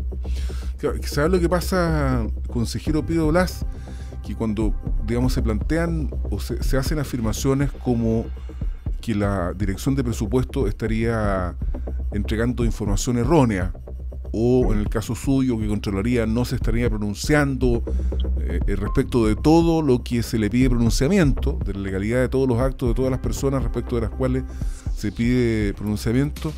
¿Sabes 1.02 1.30
lo 1.30 1.40
que 1.40 1.48
pasa, 1.48 2.26
consejero 2.52 3.04
Pido 3.04 3.28
Blas? 3.28 3.66
Que 4.24 4.34
cuando, 4.37 4.74
digamos, 5.06 5.32
se 5.32 5.42
plantean 5.42 6.11
o 6.30 6.38
se 6.38 6.76
hacen 6.76 6.98
afirmaciones 6.98 7.72
como 7.72 8.26
que 9.00 9.14
la 9.14 9.52
dirección 9.54 9.94
de 9.94 10.04
presupuesto 10.04 10.66
estaría 10.66 11.56
entregando 12.12 12.64
información 12.64 13.18
errónea 13.18 13.72
o 14.32 14.72
en 14.72 14.80
el 14.80 14.88
caso 14.88 15.14
suyo 15.14 15.58
que 15.58 15.66
controlaría 15.66 16.26
no 16.26 16.44
se 16.44 16.56
estaría 16.56 16.88
pronunciando 16.88 17.82
eh, 18.40 18.76
respecto 18.76 19.26
de 19.26 19.37
todo 19.37 19.82
lo 19.82 20.02
que 20.02 20.22
se 20.22 20.38
le 20.38 20.50
pide 20.50 20.70
pronunciamiento, 20.70 21.58
de 21.64 21.74
la 21.74 21.80
legalidad 21.80 22.20
de 22.20 22.28
todos 22.28 22.48
los 22.48 22.58
actos 22.58 22.88
de 22.88 22.94
todas 22.94 23.11
las 23.11 23.20
personas 23.20 23.62
respecto 23.62 23.96
de 23.96 24.02
las 24.02 24.11
cuales 24.11 24.44
se 24.94 25.12
pide 25.12 25.74
pronunciamiento, 25.74 26.52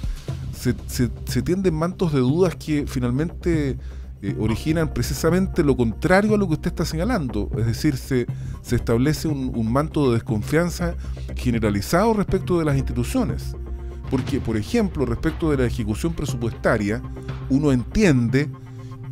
se, 0.52 0.74
se, 0.86 1.42
tienden 1.42 1.74
mantos 1.74 2.12
de 2.12 2.20
dudas 2.20 2.54
que 2.54 2.84
finalmente 2.86 3.78
eh, 4.22 4.36
originan 4.38 4.92
precisamente 4.92 5.64
lo 5.64 5.76
contrario 5.76 6.34
a 6.34 6.38
lo 6.38 6.46
que 6.46 6.54
usted 6.54 6.68
está 6.68 6.84
señalando, 6.84 7.50
es 7.56 7.66
decir, 7.66 7.96
se, 7.96 8.26
se 8.62 8.76
establece 8.76 9.28
un, 9.28 9.72
manto 9.72 10.08
de 10.08 10.14
desconfianza 10.14 10.94
generalizado 11.36 12.12
respecto 12.12 12.58
de 12.58 12.64
las 12.64 12.76
instituciones. 12.76 13.54
Porque, 14.10 14.40
por 14.40 14.56
ejemplo, 14.56 15.06
respecto 15.06 15.50
de 15.50 15.56
la 15.56 15.66
ejecución 15.66 16.12
presupuestaria, 16.12 17.00
uno 17.48 17.72
entiende 17.72 18.50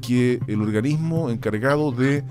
que 0.02 0.40
el 0.46 0.60
organismo 0.60 1.30
encargado 1.30 1.92
de 1.92 2.24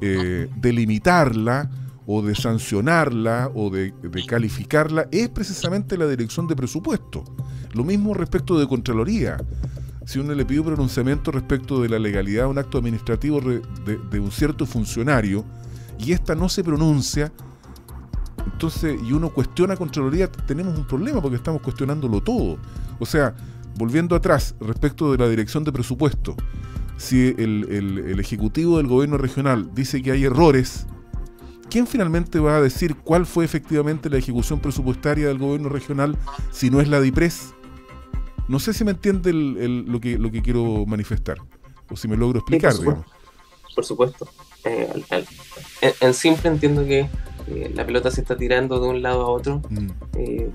eh, 0.00 0.48
delimitarla 0.56 1.70
o 2.06 2.22
de 2.22 2.34
sancionarla 2.34 3.50
o 3.54 3.70
de, 3.70 3.94
calificarla 4.26 5.06
es 5.10 5.28
precisamente 5.28 5.96
la 5.96 6.06
dirección 6.06 6.46
de 6.46 6.56
presupuesto. 6.56 7.24
Lo 7.72 7.84
mismo 7.84 8.14
respecto 8.14 8.58
de 8.58 8.66
Contraloría. 8.66 9.36
Si 10.10 10.18
uno 10.18 10.34
le 10.34 10.44
pide 10.44 10.58
un 10.58 10.66
pronunciamiento 10.66 11.30
respecto 11.30 11.80
de 11.80 11.88
la 11.88 11.96
legalidad 11.96 12.42
de 12.42 12.48
un 12.48 12.58
acto 12.58 12.78
administrativo 12.78 13.40
de, 13.40 14.18
un 14.18 14.32
cierto 14.32 14.66
funcionario 14.66 15.44
y 16.00 16.10
ésta 16.10 16.34
no 16.34 16.48
se 16.48 16.64
pronuncia, 16.64 17.30
entonces, 18.52 19.00
y 19.08 19.12
uno 19.12 19.32
cuestiona 19.32 19.76
Contraloría, 19.76 20.28
tenemos 20.28 20.76
un 20.76 20.84
problema 20.84 21.22
porque 21.22 21.36
estamos 21.36 21.62
cuestionándolo 21.62 22.20
todo. 22.20 22.58
O 22.98 23.06
sea, 23.06 23.36
volviendo 23.76 24.16
atrás, 24.16 24.56
respecto 24.58 25.12
de 25.12 25.18
la 25.18 25.28
dirección 25.28 25.62
de 25.62 25.70
presupuesto, 25.70 26.34
si 26.96 27.28
el, 27.38 28.18
Ejecutivo 28.18 28.78
del 28.78 28.88
Gobierno 28.88 29.16
Regional 29.16 29.70
dice 29.76 30.02
que 30.02 30.10
hay 30.10 30.24
errores, 30.24 30.88
¿quién 31.70 31.86
finalmente 31.86 32.40
va 32.40 32.56
a 32.56 32.60
decir 32.60 32.96
cuál 32.96 33.26
fue 33.26 33.44
efectivamente 33.44 34.10
la 34.10 34.16
ejecución 34.16 34.58
presupuestaria 34.58 35.28
del 35.28 35.38
Gobierno 35.38 35.68
Regional 35.68 36.18
si 36.50 36.68
no 36.68 36.80
es 36.80 36.88
la 36.88 37.00
DIPRES? 37.00 37.54
No 38.50 38.58
sé 38.58 38.72
si 38.72 38.82
me 38.82 38.90
entiende 38.90 39.32
lo, 39.32 40.00
que, 40.00 40.18
lo 40.18 40.32
que 40.32 40.42
quiero 40.42 40.84
manifestar, 40.84 41.38
o 41.88 41.96
si 41.96 42.08
me 42.08 42.16
logro 42.16 42.40
explicar, 42.40 42.74
por 43.76 43.84
Supuesto. 43.84 44.28
Eh, 44.64 44.92
en 46.00 46.14
simple 46.14 46.50
entiendo 46.50 46.84
que 46.84 47.08
la 47.74 47.86
pelota 47.86 48.10
se 48.10 48.22
está 48.22 48.36
tirando 48.36 48.80
de 48.80 48.88
un 48.88 49.02
lado 49.02 49.22
a 49.22 49.28
otro 49.28 49.62
mm. 49.70 49.86
eh, 50.18 50.50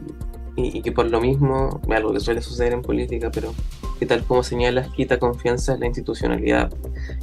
y, 0.57 0.81
que 0.81 0.91
por 0.91 1.09
lo 1.09 1.21
mismo, 1.21 1.79
algo 1.89 2.11
que 2.11 2.19
suele 2.19 2.41
suceder 2.41 2.73
en 2.73 2.81
política, 2.81 3.31
pero 3.31 3.53
que 3.97 4.05
tal 4.05 4.25
como 4.25 4.43
señalas, 4.43 4.89
quita 4.89 5.17
confianza 5.17 5.73
en 5.75 5.79
la 5.79 5.85
institucionalidad. 5.85 6.73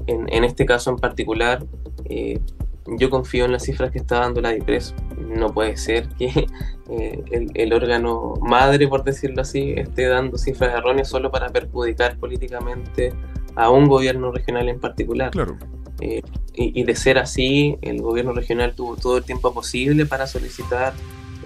En, 0.06 0.42
este 0.42 0.64
caso 0.64 0.88
en 0.88 0.96
particular, 0.96 1.66
eh, 2.06 2.40
yo 2.98 3.10
confío 3.10 3.44
en 3.44 3.52
las 3.52 3.64
cifras 3.64 3.90
que 3.90 3.98
está 3.98 4.20
dando 4.20 4.40
la 4.40 4.50
DIPRES. 4.50 4.94
No 5.18 5.52
puede 5.52 5.76
ser 5.76 6.08
que 6.10 6.26
eh, 6.90 7.22
el, 7.30 7.50
el, 7.54 7.72
órgano 7.72 8.34
madre, 8.40 8.88
por 8.88 9.04
decirlo 9.04 9.42
así, 9.42 9.74
esté 9.76 10.06
dando 10.06 10.38
cifras 10.38 10.74
erróneas 10.74 11.08
solo 11.08 11.30
para 11.30 11.48
perjudicar 11.48 12.16
políticamente 12.18 13.12
a 13.54 13.70
un 13.70 13.86
gobierno 13.88 14.32
regional 14.32 14.68
en 14.68 14.80
particular. 14.80 15.30
Claro. 15.30 15.56
Eh, 16.00 16.22
y, 16.54 16.82
de 16.82 16.96
ser 16.96 17.18
así, 17.18 17.78
el 17.80 18.02
gobierno 18.02 18.32
regional 18.32 18.74
tuvo 18.74 18.96
todo 18.96 19.18
el 19.18 19.24
tiempo 19.24 19.54
posible 19.54 20.04
para 20.04 20.26
solicitar 20.26 20.92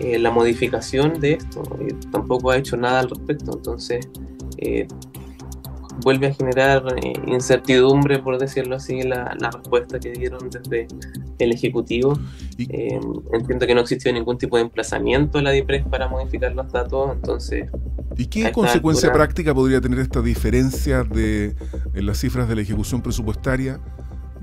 eh, 0.00 0.18
la 0.18 0.30
modificación 0.30 1.20
de 1.20 1.34
esto. 1.34 1.62
y 1.80 1.92
tampoco 2.10 2.50
ha 2.50 2.56
hecho 2.56 2.76
nada 2.76 3.00
al 3.00 3.10
respecto. 3.10 3.52
Entonces, 3.52 4.08
eh, 4.58 4.88
vuelve 6.02 6.28
a 6.28 6.34
generar 6.34 6.82
incertidumbre, 7.26 8.18
por 8.18 8.38
decirlo 8.38 8.76
así, 8.76 9.02
la, 9.02 9.36
respuesta 9.52 9.98
que 9.98 10.12
dieron 10.12 10.50
desde 10.50 10.86
el 11.38 11.52
Ejecutivo. 11.52 12.18
entiendo 12.58 13.66
que 13.66 13.74
no 13.74 13.80
existió 13.80 14.12
ningún 14.12 14.38
tipo 14.38 14.56
de 14.56 14.62
emplazamiento 14.62 15.38
en 15.38 15.44
la 15.44 15.50
DIPRES 15.50 15.86
para 15.86 16.08
modificar 16.08 16.54
los 16.54 16.70
datos, 16.72 17.10
entonces... 17.12 17.70
¿Y 18.18 18.26
qué 18.26 18.50
consecuencia 18.50 19.12
práctica 19.12 19.54
podría 19.54 19.80
tener 19.80 19.98
esta 19.98 20.22
diferencia 20.22 21.04
de, 21.04 21.54
en 21.92 22.06
las 22.06 22.18
cifras 22.18 22.48
de 22.48 22.54
la 22.54 22.62
ejecución 22.62 23.02
presupuestaria 23.02 23.78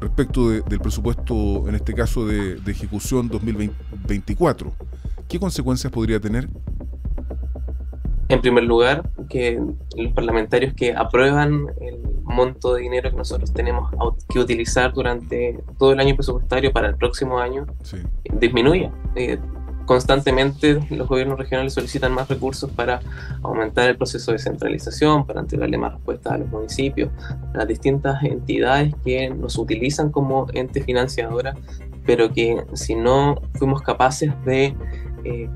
respecto 0.03 0.49
del 0.49 0.79
presupuesto, 0.79 1.67
en 1.67 1.75
este 1.75 1.93
caso 1.93 2.27
de, 2.27 2.59
ejecución 2.67 3.29
2024. 3.29 4.73
¿Qué 5.27 5.39
consecuencias 5.39 5.91
podría 5.91 6.19
tener? 6.19 6.49
En 8.33 8.41
primer 8.41 8.63
lugar, 8.63 9.07
que 9.29 9.61
los 9.95 10.13
parlamentarios 10.13 10.73
que 10.73 10.91
aprueban 10.91 11.67
el 11.79 11.99
monto 12.23 12.73
de 12.73 12.81
dinero 12.81 13.11
que 13.11 13.15
nosotros 13.15 13.53
tenemos 13.53 13.91
que 14.27 14.39
utilizar 14.39 14.91
durante 14.91 15.63
todo 15.77 15.91
el 15.93 15.99
año 15.99 16.15
presupuestario 16.15 16.73
para 16.73 16.87
el 16.87 16.95
próximo 16.95 17.37
año 17.37 17.67
disminuya. 18.39 18.91
Eh, 19.15 19.37
constantemente 19.85 20.79
los 20.89 21.07
gobiernos 21.07 21.37
regionales 21.37 21.73
solicitan 21.73 22.11
más 22.11 22.27
recursos 22.27 22.71
para 22.71 23.01
aumentar 23.43 23.87
el 23.87 23.97
proceso 23.97 24.31
de 24.31 24.39
centralización, 24.39 25.27
para 25.27 25.41
entregarle 25.41 25.77
más 25.77 25.93
respuestas 25.93 26.33
a 26.33 26.37
los 26.39 26.49
municipios, 26.49 27.11
a 27.53 27.57
las 27.59 27.67
distintas 27.67 28.23
entidades 28.23 28.95
que 29.05 29.29
nos 29.29 29.59
utilizan 29.59 30.09
como 30.09 30.47
ente 30.53 30.81
financiadora, 30.81 31.53
pero 32.03 32.33
que 32.33 32.65
si 32.73 32.95
no 32.95 33.35
fuimos 33.59 33.83
capaces 33.83 34.31
de 34.43 34.75
eh, 35.23 35.49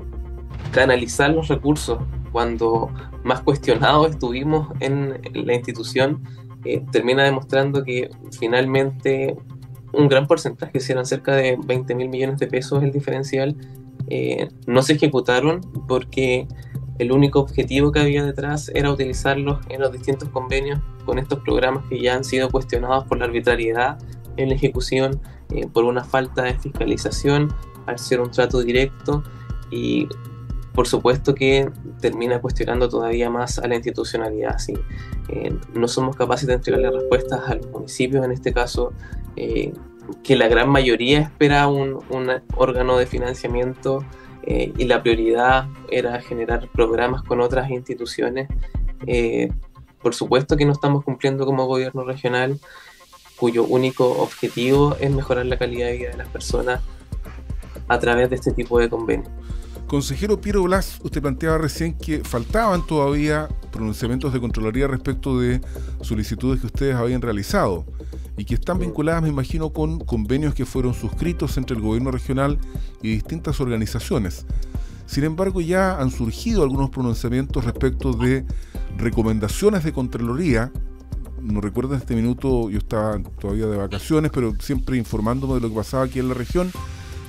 canalizar 0.70 1.30
los 1.30 1.48
recursos 1.48 1.98
cuando 2.32 2.90
más 3.24 3.40
cuestionados 3.40 4.10
estuvimos 4.10 4.68
en, 4.80 5.20
la 5.34 5.54
institución, 5.54 6.22
eh, 6.64 6.82
termina 6.92 7.24
demostrando 7.24 7.84
que 7.84 8.10
finalmente 8.38 9.36
un 9.92 10.08
gran 10.08 10.26
porcentaje, 10.26 10.80
si 10.80 10.92
eran 10.92 11.06
cerca 11.06 11.34
de 11.34 11.58
20 11.64 11.94
mil 11.94 12.08
millones 12.08 12.38
de 12.38 12.46
pesos 12.46 12.82
el 12.82 12.92
diferencial, 12.92 13.56
eh, 14.08 14.48
no 14.66 14.82
se 14.82 14.94
ejecutaron 14.94 15.60
porque 15.86 16.46
el 16.98 17.12
único 17.12 17.40
objetivo 17.40 17.92
que 17.92 18.00
había 18.00 18.24
detrás 18.24 18.70
era 18.74 18.90
utilizarlos 18.90 19.60
en 19.68 19.80
los 19.80 19.92
distintos 19.92 20.28
convenios 20.30 20.80
con 21.04 21.18
estos 21.18 21.40
programas 21.40 21.84
que 21.88 22.00
ya 22.00 22.14
han 22.14 22.24
sido 22.24 22.50
cuestionados 22.50 23.04
por 23.04 23.18
la 23.18 23.26
arbitrariedad 23.26 23.98
en 24.36 24.48
la 24.48 24.54
ejecución, 24.54 25.20
eh, 25.54 25.66
por 25.72 25.84
una 25.84 26.04
falta 26.04 26.42
de 26.42 26.54
fiscalización, 26.54 27.52
al 27.86 27.98
ser 27.98 28.20
un 28.20 28.30
trato 28.30 28.60
directo 28.60 29.22
y 29.70 30.08
por 30.78 30.86
supuesto 30.86 31.34
que 31.34 31.68
termina 32.00 32.40
cuestionando 32.40 32.88
todavía 32.88 33.28
más 33.30 33.58
a 33.58 33.66
la 33.66 33.74
institucionalidad. 33.74 34.58
Si 34.58 34.74
eh, 35.28 35.52
no 35.74 35.88
somos 35.88 36.14
capaces 36.14 36.46
de 36.46 36.54
entregarle 36.54 36.88
respuestas 36.92 37.48
a 37.48 37.56
los 37.56 37.66
municipios, 37.66 38.24
en 38.24 38.30
este 38.30 38.52
caso, 38.52 38.92
eh, 39.34 39.72
que 40.22 40.36
la 40.36 40.46
gran 40.46 40.68
mayoría 40.70 41.18
espera 41.18 41.66
un, 41.66 41.98
órgano 42.54 42.96
de 42.96 43.06
financiamiento 43.06 44.04
eh, 44.44 44.72
y 44.78 44.84
la 44.84 45.02
prioridad 45.02 45.66
era 45.90 46.22
generar 46.22 46.68
programas 46.68 47.24
con 47.24 47.40
otras 47.40 47.70
instituciones. 47.70 48.46
por 50.00 50.14
supuesto 50.14 50.56
que 50.56 50.64
no 50.64 50.70
estamos 50.70 51.02
cumpliendo 51.02 51.44
como 51.44 51.66
gobierno 51.66 52.04
regional, 52.04 52.60
cuyo 53.36 53.64
único 53.64 54.06
objetivo 54.22 54.94
es 55.00 55.10
mejorar 55.10 55.46
la 55.46 55.58
calidad 55.58 55.88
de 55.88 55.96
vida 55.96 56.10
de 56.10 56.18
las 56.18 56.28
personas 56.28 56.82
a 57.88 57.98
través 57.98 58.30
de 58.30 58.36
este 58.36 58.52
tipo 58.52 58.78
de 58.78 58.88
convenios. 58.88 59.28
Consejero 59.88 60.38
Piero 60.38 60.62
Blas, 60.64 60.98
usted 61.02 61.22
planteaba 61.22 61.56
recién 61.56 61.94
que 61.94 62.22
faltaban 62.22 62.86
todavía 62.86 63.48
pronunciamientos 63.72 64.34
de 64.34 64.40
Contraloría 64.40 64.86
respecto 64.86 65.40
de 65.40 65.62
solicitudes 66.02 66.60
que 66.60 66.66
ustedes 66.66 66.94
habían 66.94 67.22
realizado 67.22 67.86
y 68.36 68.44
que 68.44 68.54
están 68.54 68.78
vinculadas, 68.78 69.22
me 69.22 69.30
imagino, 69.30 69.72
con 69.72 69.98
convenios 70.00 70.54
que 70.54 70.66
fueron 70.66 70.92
suscritos 70.92 71.56
entre 71.56 71.74
el 71.74 71.82
gobierno 71.82 72.10
regional 72.10 72.58
y 73.02 73.12
distintas 73.12 73.60
organizaciones. 73.60 74.44
Sin 75.06 75.24
embargo, 75.24 75.62
ya 75.62 75.98
han 75.98 76.10
surgido 76.10 76.62
algunos 76.62 76.90
pronunciamientos 76.90 77.64
respecto 77.64 78.12
de 78.12 78.44
recomendaciones 78.98 79.84
de 79.84 79.92
Contraloría. 79.94 80.70
No 81.40 81.62
recuerdo 81.62 81.94
en 81.94 82.00
este 82.00 82.14
minuto, 82.14 82.68
yo 82.68 82.76
estaba 82.76 83.18
todavía 83.40 83.66
de 83.68 83.78
vacaciones, 83.78 84.30
pero 84.34 84.52
siempre 84.60 84.98
informándome 84.98 85.54
de 85.54 85.60
lo 85.60 85.70
que 85.70 85.76
pasaba 85.76 86.04
aquí 86.04 86.18
en 86.18 86.28
la 86.28 86.34
región 86.34 86.70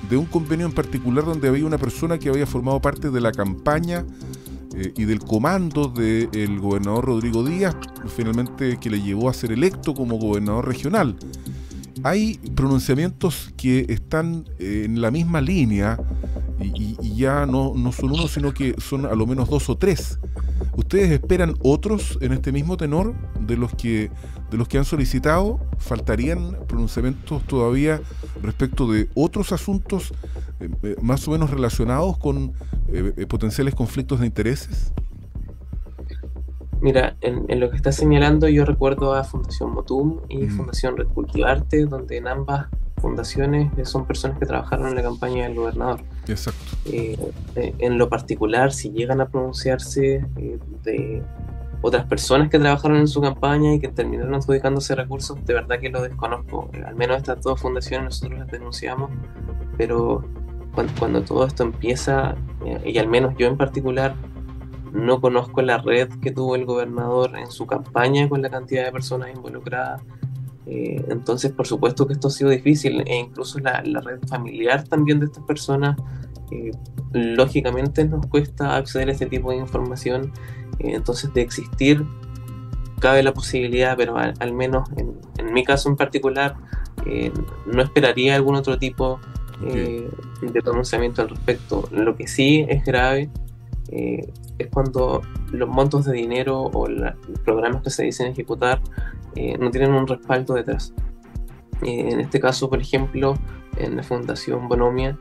de 0.09 0.17
un 0.17 0.25
convenio 0.25 0.65
en 0.65 0.71
particular 0.71 1.25
donde 1.25 1.47
había 1.47 1.65
una 1.65 1.77
persona 1.77 2.17
que 2.17 2.29
había 2.29 2.45
formado 2.45 2.81
parte 2.81 3.09
de 3.09 3.21
la 3.21 3.31
campaña 3.31 4.05
eh, 4.75 4.93
y 4.95 5.05
del 5.05 5.19
comando 5.19 5.87
del 5.87 6.59
gobernador 6.59 7.05
Rodrigo 7.05 7.43
Díaz, 7.43 7.75
finalmente 8.15 8.77
que 8.77 8.89
le 8.89 9.01
llevó 9.01 9.29
a 9.29 9.33
ser 9.33 9.51
electo 9.51 9.93
como 9.93 10.17
gobernador 10.17 10.67
regional. 10.67 11.15
Hay 12.03 12.37
pronunciamientos 12.55 13.51
que 13.57 13.85
están 13.89 14.45
eh, 14.57 14.83
en 14.85 15.01
la 15.01 15.11
misma 15.11 15.41
línea 15.41 15.97
y, 16.61 16.95
ya 17.15 17.45
no, 17.45 17.73
no 17.75 17.91
son 17.91 18.11
uno, 18.11 18.27
sino 18.27 18.53
que 18.53 18.75
son 18.79 19.05
a 19.05 19.15
lo 19.15 19.25
menos 19.25 19.49
dos 19.49 19.69
o 19.69 19.77
tres. 19.77 20.19
¿Ustedes 20.75 21.11
esperan 21.11 21.55
otros 21.61 22.17
en 22.21 22.31
este 22.31 22.51
mismo 22.51 22.77
tenor 22.77 23.13
de 23.39 23.57
los 23.57 23.73
que 23.73 24.09
de 24.49 24.57
los 24.57 24.67
que 24.67 24.77
han 24.77 24.85
solicitado? 24.85 25.59
¿Faltarían 25.77 26.57
pronunciamientos 26.67 27.43
todavía 27.43 28.01
respecto 28.41 28.91
de 28.91 29.09
otros 29.15 29.51
asuntos 29.51 30.13
eh, 30.59 30.69
eh, 30.83 30.95
más 31.01 31.27
o 31.27 31.31
menos 31.31 31.49
relacionados 31.49 32.17
con 32.17 32.53
eh, 32.87 33.25
potenciales 33.27 33.75
conflictos 33.75 34.19
de 34.19 34.25
intereses? 34.25 34.91
Mira, 36.81 37.17
en, 37.19 37.59
lo 37.59 37.69
que 37.69 37.75
está 37.75 37.91
señalando 37.91 38.47
yo 38.47 38.63
recuerdo 38.63 39.13
a 39.13 39.25
Fundación 39.25 39.73
Motum 39.73 40.21
y 40.29 40.47
Fundación 40.47 40.95
Red 40.95 41.07
Cultivarte, 41.07 41.85
donde 41.85 42.15
en 42.15 42.27
ambas 42.29 42.67
fundaciones 43.01 43.69
son 43.83 44.05
personas 44.05 44.39
que 44.39 44.45
trabajaron 44.45 44.87
en 44.87 44.95
la 44.95 45.03
campaña 45.03 45.43
del 45.43 45.55
gobernador. 45.55 46.01
Exacto. 46.25 46.77
en 46.85 47.97
lo 47.97 48.07
particular, 48.07 48.71
si 48.71 48.91
llegan 48.91 49.19
a 49.19 49.27
pronunciarse 49.27 50.25
de 50.83 51.21
otras 51.81 52.05
personas 52.05 52.49
que 52.49 52.59
trabajaron 52.59 52.97
en 52.97 53.07
su 53.07 53.21
campaña 53.21 53.73
y 53.73 53.79
que 53.79 53.87
terminaron 53.87 54.35
adjudicándose 54.35 54.95
recursos, 54.95 55.37
de 55.45 55.53
verdad 55.53 55.79
que 55.79 55.89
lo 55.89 56.01
desconozco. 56.01 56.69
Al 56.85 56.95
menos 56.95 57.17
estas 57.17 57.41
dos 57.41 57.59
fundaciones 57.61 58.05
nosotros 58.05 58.39
las 58.39 58.51
denunciamos, 58.51 59.09
pero 59.77 60.23
cuando, 60.97 61.21
todo 61.23 61.45
esto 61.45 61.63
empieza, 61.63 62.35
eh, 62.65 62.81
y 62.85 62.97
al 62.97 63.07
menos 63.07 63.33
yo 63.37 63.47
en 63.47 63.57
particular, 63.57 64.15
no 64.93 65.21
conozco 65.21 65.61
la 65.61 65.77
red 65.77 66.09
que 66.21 66.31
tuvo 66.31 66.55
el 66.55 66.65
gobernador 66.65 67.37
en 67.37 67.51
su 67.51 67.67
campaña 67.67 68.27
con 68.27 68.41
la 68.41 68.49
cantidad 68.49 68.85
de 68.85 68.91
personas 68.91 69.29
involucradas. 69.35 70.01
Eh, 70.65 71.03
entonces, 71.09 71.51
por 71.51 71.67
supuesto 71.67 72.07
que 72.07 72.13
esto 72.13 72.27
ha 72.27 72.31
sido 72.31 72.49
difícil, 72.49 73.03
e 73.05 73.17
incluso 73.17 73.59
la, 73.59 73.81
red 73.81 74.19
familiar 74.27 74.83
también 74.87 75.19
de 75.19 75.27
estas 75.27 75.43
personas, 75.43 75.97
lógicamente 77.13 78.05
nos 78.05 78.25
cuesta 78.27 78.75
acceder 78.75 79.09
a 79.09 79.11
este 79.11 79.25
tipo 79.25 79.51
de 79.51 79.57
información 79.57 80.31
eh, 80.79 80.93
entonces, 80.95 81.33
de 81.33 81.41
existir, 81.41 82.05
cabe 82.99 83.23
la 83.23 83.33
posibilidad, 83.33 83.95
pero 83.97 84.17
al, 84.17 84.53
menos 84.53 84.89
en, 84.97 85.53
mi 85.53 85.63
caso 85.63 85.89
en 85.89 85.95
particular, 85.95 86.55
eh, 87.05 87.31
no 87.65 87.81
esperaría 87.81 88.35
algún 88.35 88.55
otro 88.55 88.77
tipo 88.77 89.19
eh, 89.65 90.09
de 90.41 90.61
pronunciamiento 90.61 91.21
al 91.21 91.29
respecto. 91.29 91.87
Lo 91.91 92.15
que 92.15 92.27
sí 92.27 92.65
es 92.67 92.83
grave 92.83 93.29
es 93.91 94.67
cuando 94.71 95.21
los 95.51 95.67
montos 95.67 96.05
de 96.05 96.13
dinero 96.13 96.61
o 96.61 96.87
los 96.87 97.13
programas 97.43 97.81
que 97.81 97.89
se 97.89 98.03
dicen 98.03 98.27
ejecutar 98.27 98.79
no 99.59 99.71
tienen 99.71 99.93
un 99.93 100.05
respaldo 100.05 100.53
detrás. 100.53 100.93
en 101.81 102.19
este 102.19 102.39
caso, 102.39 102.69
por 102.69 102.79
ejemplo, 102.79 103.33
en 103.77 103.95
la 103.95 104.03
Fundación 104.03 104.67
Bonomia, 104.67 105.17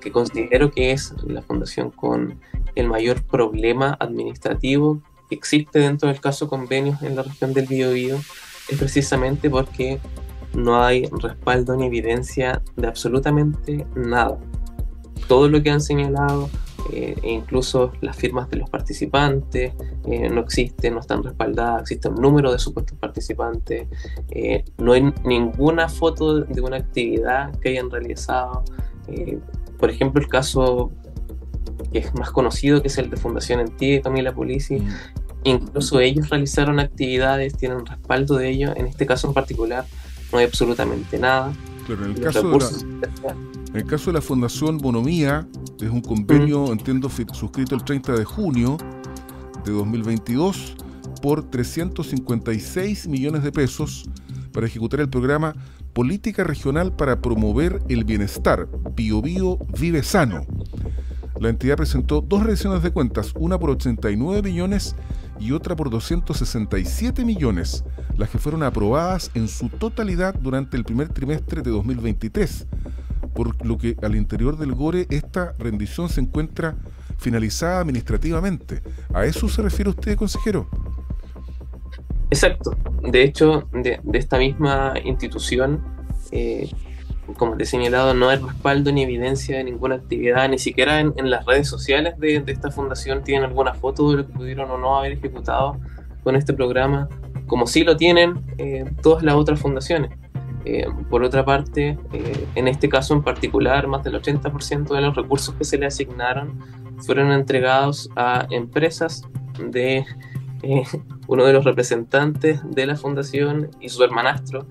que 0.00 0.12
considero 0.12 0.70
que 0.70 0.92
es 0.92 1.14
la 1.26 1.42
fundación 1.42 1.90
con 1.90 2.40
el 2.74 2.88
mayor 2.88 3.22
problema 3.22 3.96
administrativo 4.00 5.00
que 5.28 5.34
existe 5.34 5.78
dentro 5.78 6.08
del 6.08 6.20
caso 6.20 6.48
convenios 6.48 7.02
en 7.02 7.16
la 7.16 7.22
región 7.22 7.52
del 7.52 7.66
Biobío 7.66 8.16
es 8.68 8.78
precisamente 8.78 9.50
porque 9.50 10.00
no 10.54 10.82
hay 10.82 11.06
respaldo 11.06 11.76
ni 11.76 11.86
evidencia 11.86 12.62
de 12.76 12.88
absolutamente 12.88 13.86
nada. 13.94 14.38
Todo 15.28 15.48
lo 15.48 15.62
que 15.62 15.70
han 15.70 15.80
señalado, 15.80 16.50
eh, 16.92 17.14
e 17.22 17.30
incluso 17.30 17.92
las 18.00 18.16
firmas 18.16 18.50
de 18.50 18.56
los 18.56 18.70
participantes, 18.70 19.72
eh, 20.06 20.28
no 20.28 20.40
existen, 20.40 20.94
no 20.94 21.00
están 21.00 21.22
respaldadas, 21.22 21.82
existe 21.82 22.08
un 22.08 22.16
número 22.16 22.50
de 22.50 22.58
supuestos 22.58 22.98
participantes, 22.98 23.86
eh, 24.30 24.64
no 24.78 24.92
hay 24.92 25.12
ninguna 25.24 25.88
foto 25.88 26.40
de 26.40 26.60
una 26.60 26.78
actividad 26.78 27.56
que 27.60 27.70
hayan 27.70 27.90
realizado. 27.90 28.64
Por 29.78 29.90
ejemplo, 29.90 30.20
el 30.20 30.28
caso 30.28 30.90
que 31.92 31.98
es 31.98 32.14
más 32.14 32.30
conocido, 32.30 32.82
que 32.82 32.88
es 32.88 32.98
el 32.98 33.10
de 33.10 33.16
Fundación 33.16 33.60
Antigua 33.60 33.96
y 33.96 34.02
Camila 34.02 34.34
Polisi. 34.34 34.80
Mm. 34.80 34.88
Incluso 35.44 36.00
ellos 36.00 36.28
realizaron 36.28 36.78
actividades, 36.80 37.56
tienen 37.56 37.86
respaldo 37.86 38.36
de 38.36 38.50
ello. 38.50 38.76
En 38.76 38.86
este 38.86 39.06
caso 39.06 39.26
en 39.28 39.34
particular 39.34 39.86
no 40.32 40.38
hay 40.38 40.44
absolutamente 40.44 41.18
nada. 41.18 41.52
Pero 41.86 42.04
en 42.04 42.12
el, 42.12 42.20
caso 42.20 42.48
de, 42.48 42.58
la, 42.58 43.30
en 43.70 43.76
el 43.76 43.84
caso 43.84 44.10
de 44.10 44.14
la 44.14 44.20
Fundación 44.20 44.78
Bonomía, 44.78 45.48
es 45.80 45.90
un 45.90 46.02
convenio, 46.02 46.66
mm. 46.66 46.72
entiendo, 46.72 47.10
suscrito 47.32 47.74
el 47.74 47.84
30 47.84 48.12
de 48.12 48.24
junio 48.24 48.76
de 49.64 49.72
2022 49.72 50.76
por 51.22 51.50
356 51.50 53.08
millones 53.08 53.42
de 53.42 53.52
pesos 53.52 54.08
para 54.52 54.66
ejecutar 54.66 55.00
el 55.00 55.08
programa 55.08 55.54
Política 55.92 56.44
Regional 56.44 56.94
para 56.94 57.20
Promover 57.20 57.82
el 57.88 58.04
Bienestar, 58.04 58.68
Bio 58.94 59.20
Bio 59.22 59.58
Vive 59.78 60.02
Sano, 60.02 60.46
la 61.40 61.48
entidad 61.48 61.78
presentó 61.78 62.20
dos 62.20 62.42
revisiones 62.42 62.82
de 62.82 62.90
cuentas, 62.90 63.32
una 63.34 63.58
por 63.58 63.70
89 63.70 64.42
millones 64.42 64.94
y 65.38 65.52
otra 65.52 65.74
por 65.74 65.88
267 65.88 67.24
millones, 67.24 67.82
las 68.18 68.28
que 68.28 68.36
fueron 68.36 68.62
aprobadas 68.62 69.30
en 69.32 69.48
su 69.48 69.70
totalidad 69.70 70.34
durante 70.34 70.76
el 70.76 70.84
primer 70.84 71.08
trimestre 71.08 71.62
de 71.62 71.70
2023, 71.70 72.66
por 73.32 73.64
lo 73.64 73.78
que 73.78 73.96
al 74.02 74.16
interior 74.16 74.58
del 74.58 74.74
GORE 74.74 75.06
esta 75.08 75.54
rendición 75.58 76.10
se 76.10 76.20
encuentra 76.20 76.76
finalizada 77.16 77.80
administrativamente. 77.80 78.82
¿A 79.14 79.24
eso 79.24 79.48
se 79.48 79.62
refiere 79.62 79.88
usted, 79.88 80.16
consejero? 80.16 80.68
Exacto. 82.30 82.76
De 83.02 83.22
hecho, 83.22 83.68
de, 83.72 84.00
esta 84.12 84.38
misma 84.38 84.94
institución 85.04 85.82
eh, 86.30 86.70
como 87.36 87.56
te 87.56 87.64
he 87.64 87.66
señalado, 87.66 88.14
no 88.14 88.28
hay 88.28 88.38
respaldo 88.38 88.92
ni 88.92 89.02
evidencia 89.02 89.58
de 89.58 89.64
ninguna 89.64 89.96
actividad, 89.96 90.48
ni 90.48 90.58
siquiera 90.58 91.00
en, 91.00 91.30
las 91.30 91.44
redes 91.46 91.68
sociales 91.68 92.18
de, 92.18 92.42
esta 92.46 92.70
fundación 92.70 93.22
tienen 93.24 93.44
alguna 93.44 93.74
foto 93.74 94.10
de 94.10 94.18
lo 94.18 94.26
que 94.26 94.32
pudieron 94.32 94.70
o 94.70 94.78
no 94.78 94.98
haber 94.98 95.12
ejecutado 95.12 95.78
con 96.22 96.36
este 96.36 96.52
programa, 96.52 97.08
como 97.46 97.66
sí 97.66 97.82
lo 97.84 97.96
tienen 97.96 98.40
eh, 98.58 98.84
todas 99.02 99.22
las 99.22 99.34
otras 99.34 99.60
fundaciones. 99.60 100.10
Eh, 100.66 100.86
por 101.08 101.22
otra 101.22 101.44
parte, 101.44 101.98
eh, 102.12 102.46
en 102.54 102.68
este 102.68 102.88
caso 102.88 103.14
en 103.14 103.22
particular, 103.22 103.86
más 103.86 104.04
del 104.04 104.20
80% 104.20 104.94
de 104.94 105.00
los 105.00 105.16
recursos 105.16 105.54
que 105.54 105.64
se 105.64 105.78
le 105.78 105.86
asignaron 105.86 106.60
fueron 106.98 107.32
entregados 107.32 108.10
a 108.14 108.46
empresas 108.50 109.22
de 109.70 110.04
uno 111.30 111.44
de 111.44 111.52
los 111.52 111.64
representantes 111.64 112.60
de 112.68 112.86
la 112.86 112.96
fundación 112.96 113.70
y 113.80 113.88
su 113.88 114.02
hermanastro, 114.02 114.66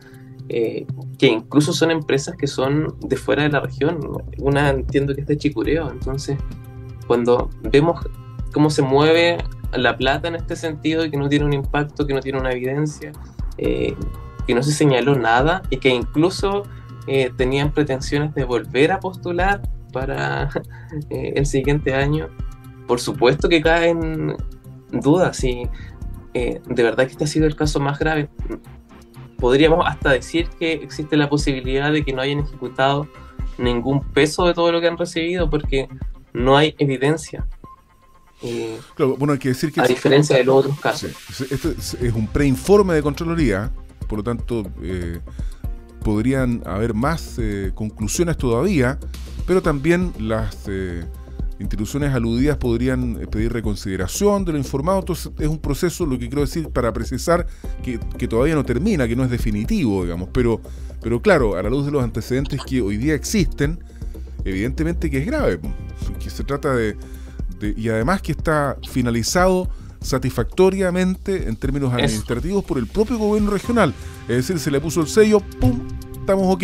eh, 0.49 0.85
que 1.17 1.27
incluso 1.27 1.71
son 1.71 1.89
empresas 1.89 2.35
que 2.35 2.47
son 2.47 2.95
de 2.99 3.15
fuera 3.15 3.43
de 3.43 3.49
la 3.49 3.61
región. 3.61 3.97
Una 4.39 4.69
entiendo 4.69 5.15
que 5.15 5.21
es 5.21 5.27
de 5.27 5.37
Chicureo, 5.37 5.89
entonces 5.89 6.37
cuando 7.07 7.49
vemos 7.61 8.05
cómo 8.53 8.69
se 8.69 8.81
mueve 8.81 9.37
la 9.71 9.95
plata 9.95 10.27
en 10.27 10.35
este 10.35 10.57
sentido 10.57 11.05
y 11.05 11.11
que 11.11 11.15
no 11.15 11.29
tiene 11.29 11.45
un 11.45 11.53
impacto, 11.53 12.05
que 12.05 12.13
no 12.13 12.19
tiene 12.19 12.39
una 12.39 12.51
evidencia, 12.51 13.13
eh, 13.57 13.95
que 14.45 14.53
no 14.53 14.61
se 14.61 14.73
señaló 14.73 15.15
nada 15.15 15.61
y 15.69 15.77
que 15.77 15.89
incluso 15.89 16.63
tenían 17.37 17.71
pretensiones 17.71 18.35
de 18.35 18.43
volver 18.43 18.91
a 18.91 18.99
postular 18.99 19.63
para 19.91 20.47
el 21.09 21.47
siguiente 21.47 21.95
año, 21.95 22.27
por 22.85 22.99
supuesto 22.99 23.49
que 23.49 23.63
caen 23.63 24.35
dudas 24.91 25.37
si 25.37 25.63
eh, 26.33 26.61
de 26.65 26.83
verdad 26.83 27.05
que 27.05 27.11
este 27.11 27.23
ha 27.23 27.27
sido 27.27 27.47
el 27.47 27.55
caso 27.55 27.79
más 27.79 27.99
grave. 27.99 28.29
Podríamos 29.37 29.85
hasta 29.87 30.11
decir 30.11 30.49
que 30.59 30.73
existe 30.73 31.15
la 31.17 31.29
posibilidad 31.29 31.91
de 31.91 32.03
que 32.03 32.13
no 32.13 32.21
hayan 32.21 32.39
ejecutado 32.39 33.07
ningún 33.57 34.01
peso 34.11 34.45
de 34.45 34.53
todo 34.53 34.71
lo 34.71 34.81
que 34.81 34.87
han 34.87 34.97
recibido 34.97 35.49
porque 35.49 35.87
no 36.33 36.57
hay 36.57 36.75
evidencia. 36.77 37.47
Eh, 38.41 38.79
bueno, 39.17 39.33
hay 39.33 39.39
que 39.39 39.49
decir 39.49 39.71
que... 39.71 39.81
A 39.81 39.87
diferencia 39.87 40.37
de 40.37 40.43
los 40.43 40.57
otros 40.57 40.79
casos. 40.79 41.11
Este 41.51 41.71
es 41.71 42.13
un 42.13 42.27
preinforme 42.27 42.93
de 42.93 43.01
Contraloría, 43.01 43.71
por 44.07 44.19
lo 44.19 44.23
tanto 44.23 44.63
eh, 44.81 45.19
podrían 46.03 46.61
haber 46.65 46.93
más 46.93 47.39
conclusiones 47.75 48.37
todavía, 48.37 48.97
pero 49.45 49.61
también 49.61 50.13
las 50.19 50.67
instituciones 51.59 52.13
aludidas 52.13 52.57
podrían 52.57 53.21
eh, 53.21 53.27
pedir 53.27 53.51
reconsideración 53.51 54.45
de 54.45 54.53
lo 54.53 54.57
informado. 54.57 54.99
Entonces 54.99 55.31
es 55.37 55.47
un 55.47 55.59
proceso, 55.59 56.05
lo 56.05 56.17
que 56.17 56.27
quiero 56.27 56.41
decir, 56.41 56.69
para 56.69 56.91
precisar 56.93 57.45
que, 57.83 57.99
todavía 58.27 58.55
no 58.55 58.63
termina, 58.63 59.07
que 59.07 59.15
no 59.15 59.23
es 59.23 59.29
definitivo, 59.29 60.03
digamos. 60.03 60.29
Pero, 60.33 60.61
pero 61.01 61.21
claro, 61.21 61.55
a 61.55 61.63
la 61.63 61.69
luz 61.69 61.85
de 61.85 61.91
los 61.91 62.03
antecedentes 62.03 62.61
que 62.65 62.81
hoy 62.81 62.97
día 62.97 63.13
existen, 63.13 63.79
evidentemente 64.45 65.09
que 65.09 65.19
es 65.19 65.25
grave, 65.25 65.59
que 66.19 66.29
se 66.29 66.43
trata 66.43 66.73
de, 66.73 66.97
y 67.61 67.89
además 67.89 68.21
que 68.21 68.31
está 68.31 68.77
finalizado 68.89 69.69
satisfactoriamente 70.01 71.49
en 71.49 71.57
términos 71.57 71.93
administrativos 71.93 72.63
por 72.63 72.77
el 72.77 72.87
propio 72.87 73.17
gobierno 73.17 73.51
regional. 73.51 73.93
Es 74.29 74.37
decir, 74.37 74.59
se 74.59 74.71
le 74.71 74.79
puso 74.79 75.01
el 75.01 75.07
sello, 75.07 75.41
¡pum! 75.59 75.79
Estamos 76.13 76.55
ok. 76.55 76.63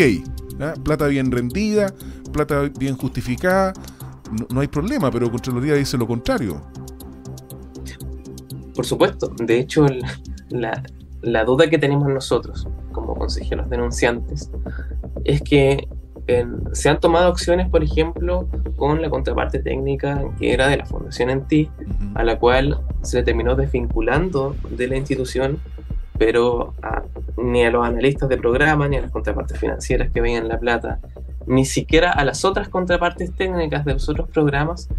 Plata 0.84 1.08
bien 1.08 1.32
rendida, 1.32 1.94
plata 2.32 2.72
bien 2.80 2.96
justificada, 2.96 3.74
no, 4.50 4.62
hay 4.62 4.68
problema, 4.68 5.12
pero 5.12 5.32
Contraloría 5.32 5.76
dice 5.76 5.98
lo 5.98 6.08
contrario. 6.08 6.62
Por 8.74 8.86
supuesto, 8.86 9.30
de 9.38 9.60
hecho, 9.60 9.86
la, 10.50 10.84
la 11.22 11.44
duda 11.44 11.70
que 11.70 11.78
tenemos 11.78 12.08
nosotros 12.08 12.68
como 12.92 13.16
consejeros 13.16 13.70
denunciantes 13.70 14.52
es 15.24 15.42
que 15.42 15.88
se 16.74 16.90
han 16.90 17.00
tomado 17.00 17.28
acciones, 17.28 17.70
por 17.70 17.84
ejemplo, 17.84 18.48
con 18.78 19.02
la 19.02 19.10
contraparte 19.10 19.60
técnica 19.60 20.24
que 20.40 20.54
era 20.54 20.68
de 20.68 20.78
la 20.78 20.86
Fundación 20.86 21.30
en 21.30 21.48
ti, 21.48 21.70
a 22.16 22.24
la 22.24 22.40
cual 22.40 22.80
se 23.04 23.18
le 23.18 23.24
terminó 23.24 23.56
desvinculando 23.56 24.56
de 24.72 24.88
la 24.88 24.98
institución, 24.98 25.60
pero 26.18 26.74
ni 27.38 27.64
a 27.64 27.70
los 27.70 27.86
analistas 27.86 28.28
de 28.30 28.38
programa, 28.38 28.88
ni 28.88 28.98
a 28.98 29.02
las 29.02 29.12
contrapartes 29.12 29.60
financieras 29.60 30.12
que 30.12 30.22
veían 30.22 30.48
la 30.48 30.60
plata, 30.60 31.00
ni 31.48 31.66
siquiera 31.66 32.12
a 32.12 32.26
las 32.26 32.46
otras 32.46 32.70
contrapartes 32.70 33.34
técnicas 33.36 33.86
de 33.86 33.94
los 33.94 34.10
otros 34.10 34.30
programas 34.30 34.90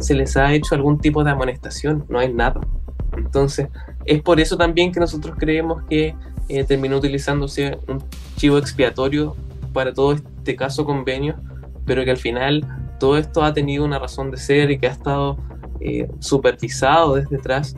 se 0.00 0.14
les 0.14 0.36
ha 0.36 0.52
hecho 0.52 0.74
algún 0.74 0.98
tipo 0.98 1.22
de 1.22 1.30
amonestación, 1.30 2.04
no 2.08 2.18
hay 2.18 2.32
nada. 2.32 2.60
Entonces, 3.16 3.68
es 4.04 4.22
por 4.22 4.40
eso 4.40 4.56
también 4.56 4.92
que 4.92 5.00
nosotros 5.00 5.36
creemos 5.38 5.82
que 5.88 6.14
eh, 6.48 6.64
terminó 6.64 6.96
utilizándose 6.96 7.78
un 7.86 8.02
chivo 8.36 8.58
expiatorio 8.58 9.36
para 9.72 9.92
todo 9.92 10.12
este 10.12 10.56
caso 10.56 10.84
convenio, 10.84 11.36
pero 11.84 12.04
que 12.04 12.10
al 12.10 12.16
final 12.16 12.66
todo 12.98 13.16
esto 13.18 13.42
ha 13.42 13.52
tenido 13.52 13.84
una 13.84 13.98
razón 13.98 14.30
de 14.30 14.36
ser 14.36 14.70
y 14.70 14.78
que 14.78 14.86
ha 14.86 14.92
estado 14.92 15.36
eh, 15.80 16.08
supervisado 16.20 17.14
desde 17.14 17.36
atrás 17.36 17.76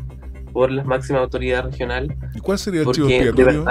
por 0.53 0.70
la 0.70 0.85
máxima 0.85 1.18
autoridad 1.18 1.64
regional. 1.64 2.16
¿Y 2.35 2.40
cuál 2.40 2.59
sería 2.59 2.83
el 2.83 2.92
chivo 2.92 3.09
expiatorio? 3.09 3.64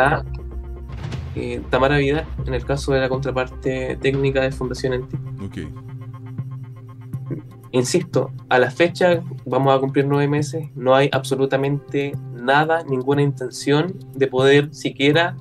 Eh, 1.36 1.62
Tamara 1.69 1.98
Vida 1.98 2.28
en 2.46 2.54
el 2.54 2.65
caso 2.65 2.93
de 2.93 3.00
la 3.00 3.10
contraparte 3.10 3.98
técnica 3.98 4.41
de 4.41 4.52
Fundación 4.52 4.93
Enti. 4.93 5.17
Insisto, 7.72 8.32
a 8.50 8.60
la 8.60 8.69
fecha 8.69 9.24
vamos 9.46 9.76
a 9.76 9.80
cumplir 9.80 10.06
nueve 10.06 10.28
meses, 10.28 10.69
no 10.76 10.93
hay 10.93 11.10
absolutamente 11.12 12.12
nada, 12.36 12.84
ninguna 12.84 13.24
intención 13.24 13.98
de 14.13 14.28
poder 14.28 14.74
siquiera 14.74 15.36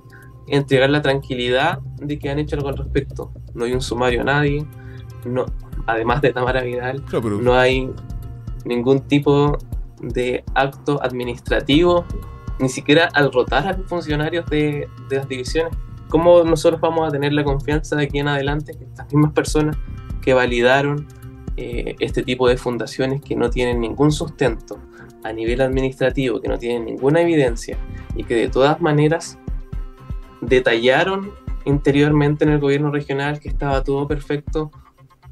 entregar 0.48 0.88
la 0.88 1.02
tranquilidad 1.02 1.81
de 2.00 2.18
que 2.18 2.31
han 2.31 2.38
hecho 2.38 2.57
algo 2.57 2.70
al 2.70 2.78
respecto. 2.78 3.33
No 3.55 3.66
hay 3.66 3.74
un 3.74 3.83
sumario 3.83 4.22
a 4.22 4.24
nadie, 4.24 4.66
no, 5.26 5.44
además 5.87 6.22
de 6.22 6.33
Tamara 6.33 6.62
Vidal, 6.62 7.05
no 7.42 7.55
hay 7.55 7.90
ningún 8.64 9.00
tipo 9.00 9.59
de 10.00 10.42
acto 10.55 11.02
administrativo 11.02 12.07
ni 12.62 12.68
siquiera 12.68 13.09
al 13.12 13.33
rotar 13.33 13.66
a 13.66 13.72
los 13.77 13.88
funcionarios 13.88 14.46
de, 14.46 14.88
las 15.11 15.29
divisiones. 15.29 15.77
¿Cómo 16.09 16.44
nosotros 16.44 16.81
vamos 16.81 17.09
a 17.09 17.11
tener 17.11 17.33
la 17.33 17.42
confianza 17.42 17.96
de 17.96 18.05
aquí 18.05 18.20
en 18.20 18.29
adelante 18.29 18.75
que 18.79 18.85
estas 18.85 19.12
mismas 19.12 19.33
personas 19.33 19.77
que 20.20 20.33
validaron 20.33 21.09
eh, 21.57 21.96
este 21.98 22.22
tipo 22.22 22.48
de 22.48 22.57
fundaciones 22.57 23.20
que 23.20 23.35
no 23.35 23.51
tienen 23.51 23.81
ningún 23.81 24.12
sustento 24.12 24.79
a 25.25 25.33
nivel 25.33 25.61
administrativo, 25.61 26.40
que 26.40 26.48
no 26.48 26.57
tienen 26.57 26.85
ninguna 26.85 27.20
evidencia 27.20 27.77
y 28.14 28.25
que 28.25 28.37
de 28.37 28.48
todas 28.48 28.81
maneras 28.81 29.38
detallaron 30.40 31.33
interiormente 31.64 32.44
en 32.44 32.51
el 32.51 32.61
gobierno 32.61 32.92
regional 32.92 33.40
que 33.40 33.48
estaba 33.48 33.83
todo 33.83 34.07
perfecto, 34.07 34.70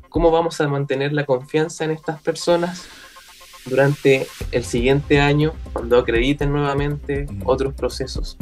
¿cómo 0.09 0.33
vamos 0.33 0.61
a 0.61 0.67
mantener 0.67 1.13
la 1.13 1.25
confianza 1.25 1.85
en 1.85 1.93
estas 1.93 2.21
personas 2.23 2.89
durante 3.67 4.27
el 4.53 4.65
siguiente 4.65 5.21
año 5.21 5.53
cuando 5.73 5.99
acrediten 5.99 6.51
nuevamente 6.53 7.27
mm. 7.31 7.43
otros 7.45 7.75
procesos. 7.75 8.37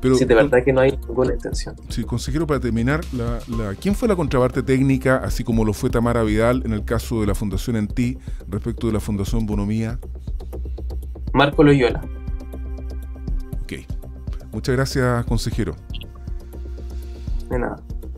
Pero, 0.00 0.16
si 0.16 0.24
de 0.24 0.34
verdad 0.34 0.64
que 0.64 0.72
no 0.72 0.80
hay 0.80 0.98
ninguna 1.06 1.32
intención. 1.32 1.76
Sí, 1.88 2.02
consejero, 2.02 2.44
para 2.44 2.58
terminar, 2.58 3.02
la, 3.12 3.38
¿quién 3.80 3.94
fue 3.94 4.08
la 4.08 4.16
contraparte 4.16 4.62
técnica, 4.62 5.18
así 5.18 5.44
como 5.44 5.64
lo 5.64 5.72
fue 5.72 5.90
Tamara 5.90 6.24
Vidal 6.24 6.62
en 6.64 6.72
el 6.72 6.84
caso 6.84 7.20
de 7.20 7.28
la 7.28 7.36
Fundación 7.36 7.76
En 7.76 7.86
Ti 7.86 8.18
respecto 8.48 8.88
de 8.88 8.94
la 8.94 9.00
Fundación 9.00 9.46
Bonomía? 9.46 10.00
Marco 11.32 11.62
Loyola. 11.62 12.02
Ok. 13.62 13.74
Muchas 14.52 14.74
gracias, 14.74 15.24
consejero. 15.26 15.76
De 17.48 17.58
nada. 17.60 17.76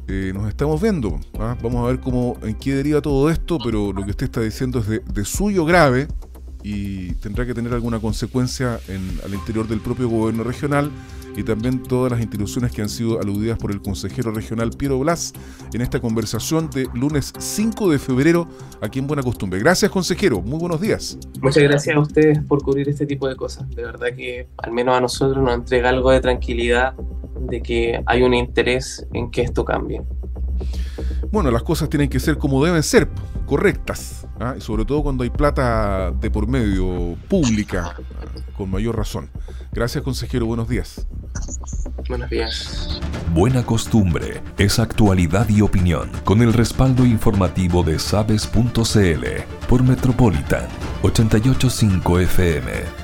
Eh, 0.09 0.33
nos 0.35 0.49
estamos 0.49 0.81
viendo. 0.81 1.21
¿ah? 1.39 1.57
Vamos 1.63 1.85
a 1.85 1.89
ver 1.89 2.01
cómo, 2.01 2.37
en 2.43 2.55
qué 2.55 2.75
deriva 2.75 3.01
todo 3.01 3.31
esto, 3.31 3.59
pero 3.63 3.93
lo 3.93 4.05
que 4.05 4.11
usted 4.11 4.25
está 4.25 4.41
diciendo 4.41 4.79
es 4.79 4.89
de, 4.89 5.01
de 5.01 5.25
suyo 5.25 5.65
grave, 5.65 6.09
y 6.65 7.13
tendrá 7.17 7.47
que 7.47 7.55
tener 7.55 7.73
alguna 7.75 8.01
consecuencia 8.01 8.81
en, 8.89 9.21
al 9.23 9.35
interior 9.35 9.69
del 9.69 9.81
propio 9.81 10.09
gobierno 10.09 10.43
regional 10.43 10.91
y 11.37 11.43
también 11.43 11.83
todas 11.83 12.11
las 12.13 12.21
instituciones 12.21 12.73
que 12.73 12.81
han 12.81 12.89
sido 12.89 13.21
aludidas 13.21 13.59
por 13.59 13.71
el 13.71 13.83
consejero 13.83 14.31
regional 14.31 14.71
Piero 14.71 14.99
Blas 14.99 15.33
en 15.73 15.81
esta 15.81 16.01
conversación 16.01 16.71
de 16.71 16.89
lunes 16.95 17.33
5 17.37 17.91
de 17.91 17.99
febrero 17.99 18.49
aquí 18.81 18.99
en 18.99 19.07
Buena 19.07 19.23
Costumbre. 19.23 19.59
Gracias, 19.59 19.91
consejero. 19.91 20.41
Muy 20.41 20.59
buenos 20.59 20.81
días. 20.81 21.19
Muchas 21.43 21.63
gracias 21.63 21.97
a 21.97 22.01
ustedes 22.01 22.39
por 22.45 22.63
cubrir 22.63 22.89
este 22.89 23.05
tipo 23.05 23.29
de 23.29 23.37
cosas. 23.37 23.69
De 23.71 23.83
verdad 23.83 24.09
que 24.17 24.49
al 24.59 24.73
menos 24.73 24.97
a 24.97 25.01
nosotros 25.01 25.43
nos 25.43 25.55
entrega 25.55 25.91
algo 25.91 26.11
de 26.11 26.21
tranquilidad 26.21 26.95
de 27.41 27.63
que 27.63 28.03
hay 28.07 28.23
un 28.23 28.33
interés 28.33 29.07
en 29.13 29.31
que 29.31 29.43
esto 29.43 29.65
cambie. 29.65 30.01
Bueno, 31.35 31.51
las 31.51 31.65
cosas 31.65 31.89
tienen 31.89 32.09
que 32.09 32.21
ser 32.21 32.39
como 32.39 32.65
deben 32.65 32.85
ser, 32.85 33.09
correctas, 33.45 34.25
¿ah? 34.39 34.55
y 34.57 34.61
sobre 34.61 34.85
todo 34.85 35.03
cuando 35.03 35.25
hay 35.25 35.31
plata 35.31 36.13
de 36.13 36.31
por 36.31 36.47
medio 36.47 37.17
pública, 37.29 37.97
con 38.57 38.71
mayor 38.71 38.97
razón. 38.97 39.31
Gracias, 39.73 40.05
consejero. 40.05 40.47
Buenos 40.47 40.69
días. 40.69 41.09
Buenos 42.09 42.31
días. 42.31 43.01
Buena 43.33 43.67
costumbre 43.67 44.43
es 44.59 44.79
actualidad 44.79 45.49
y 45.49 45.61
opinión 45.61 46.09
con 46.23 46.41
el 46.41 46.53
respaldo 46.53 47.05
informativo 47.05 47.83
de 47.83 47.99
sabes.cl 47.99 49.25
por 49.69 49.83
Metropolitan 49.83 50.69
885 51.03 52.21
FM 52.21 53.04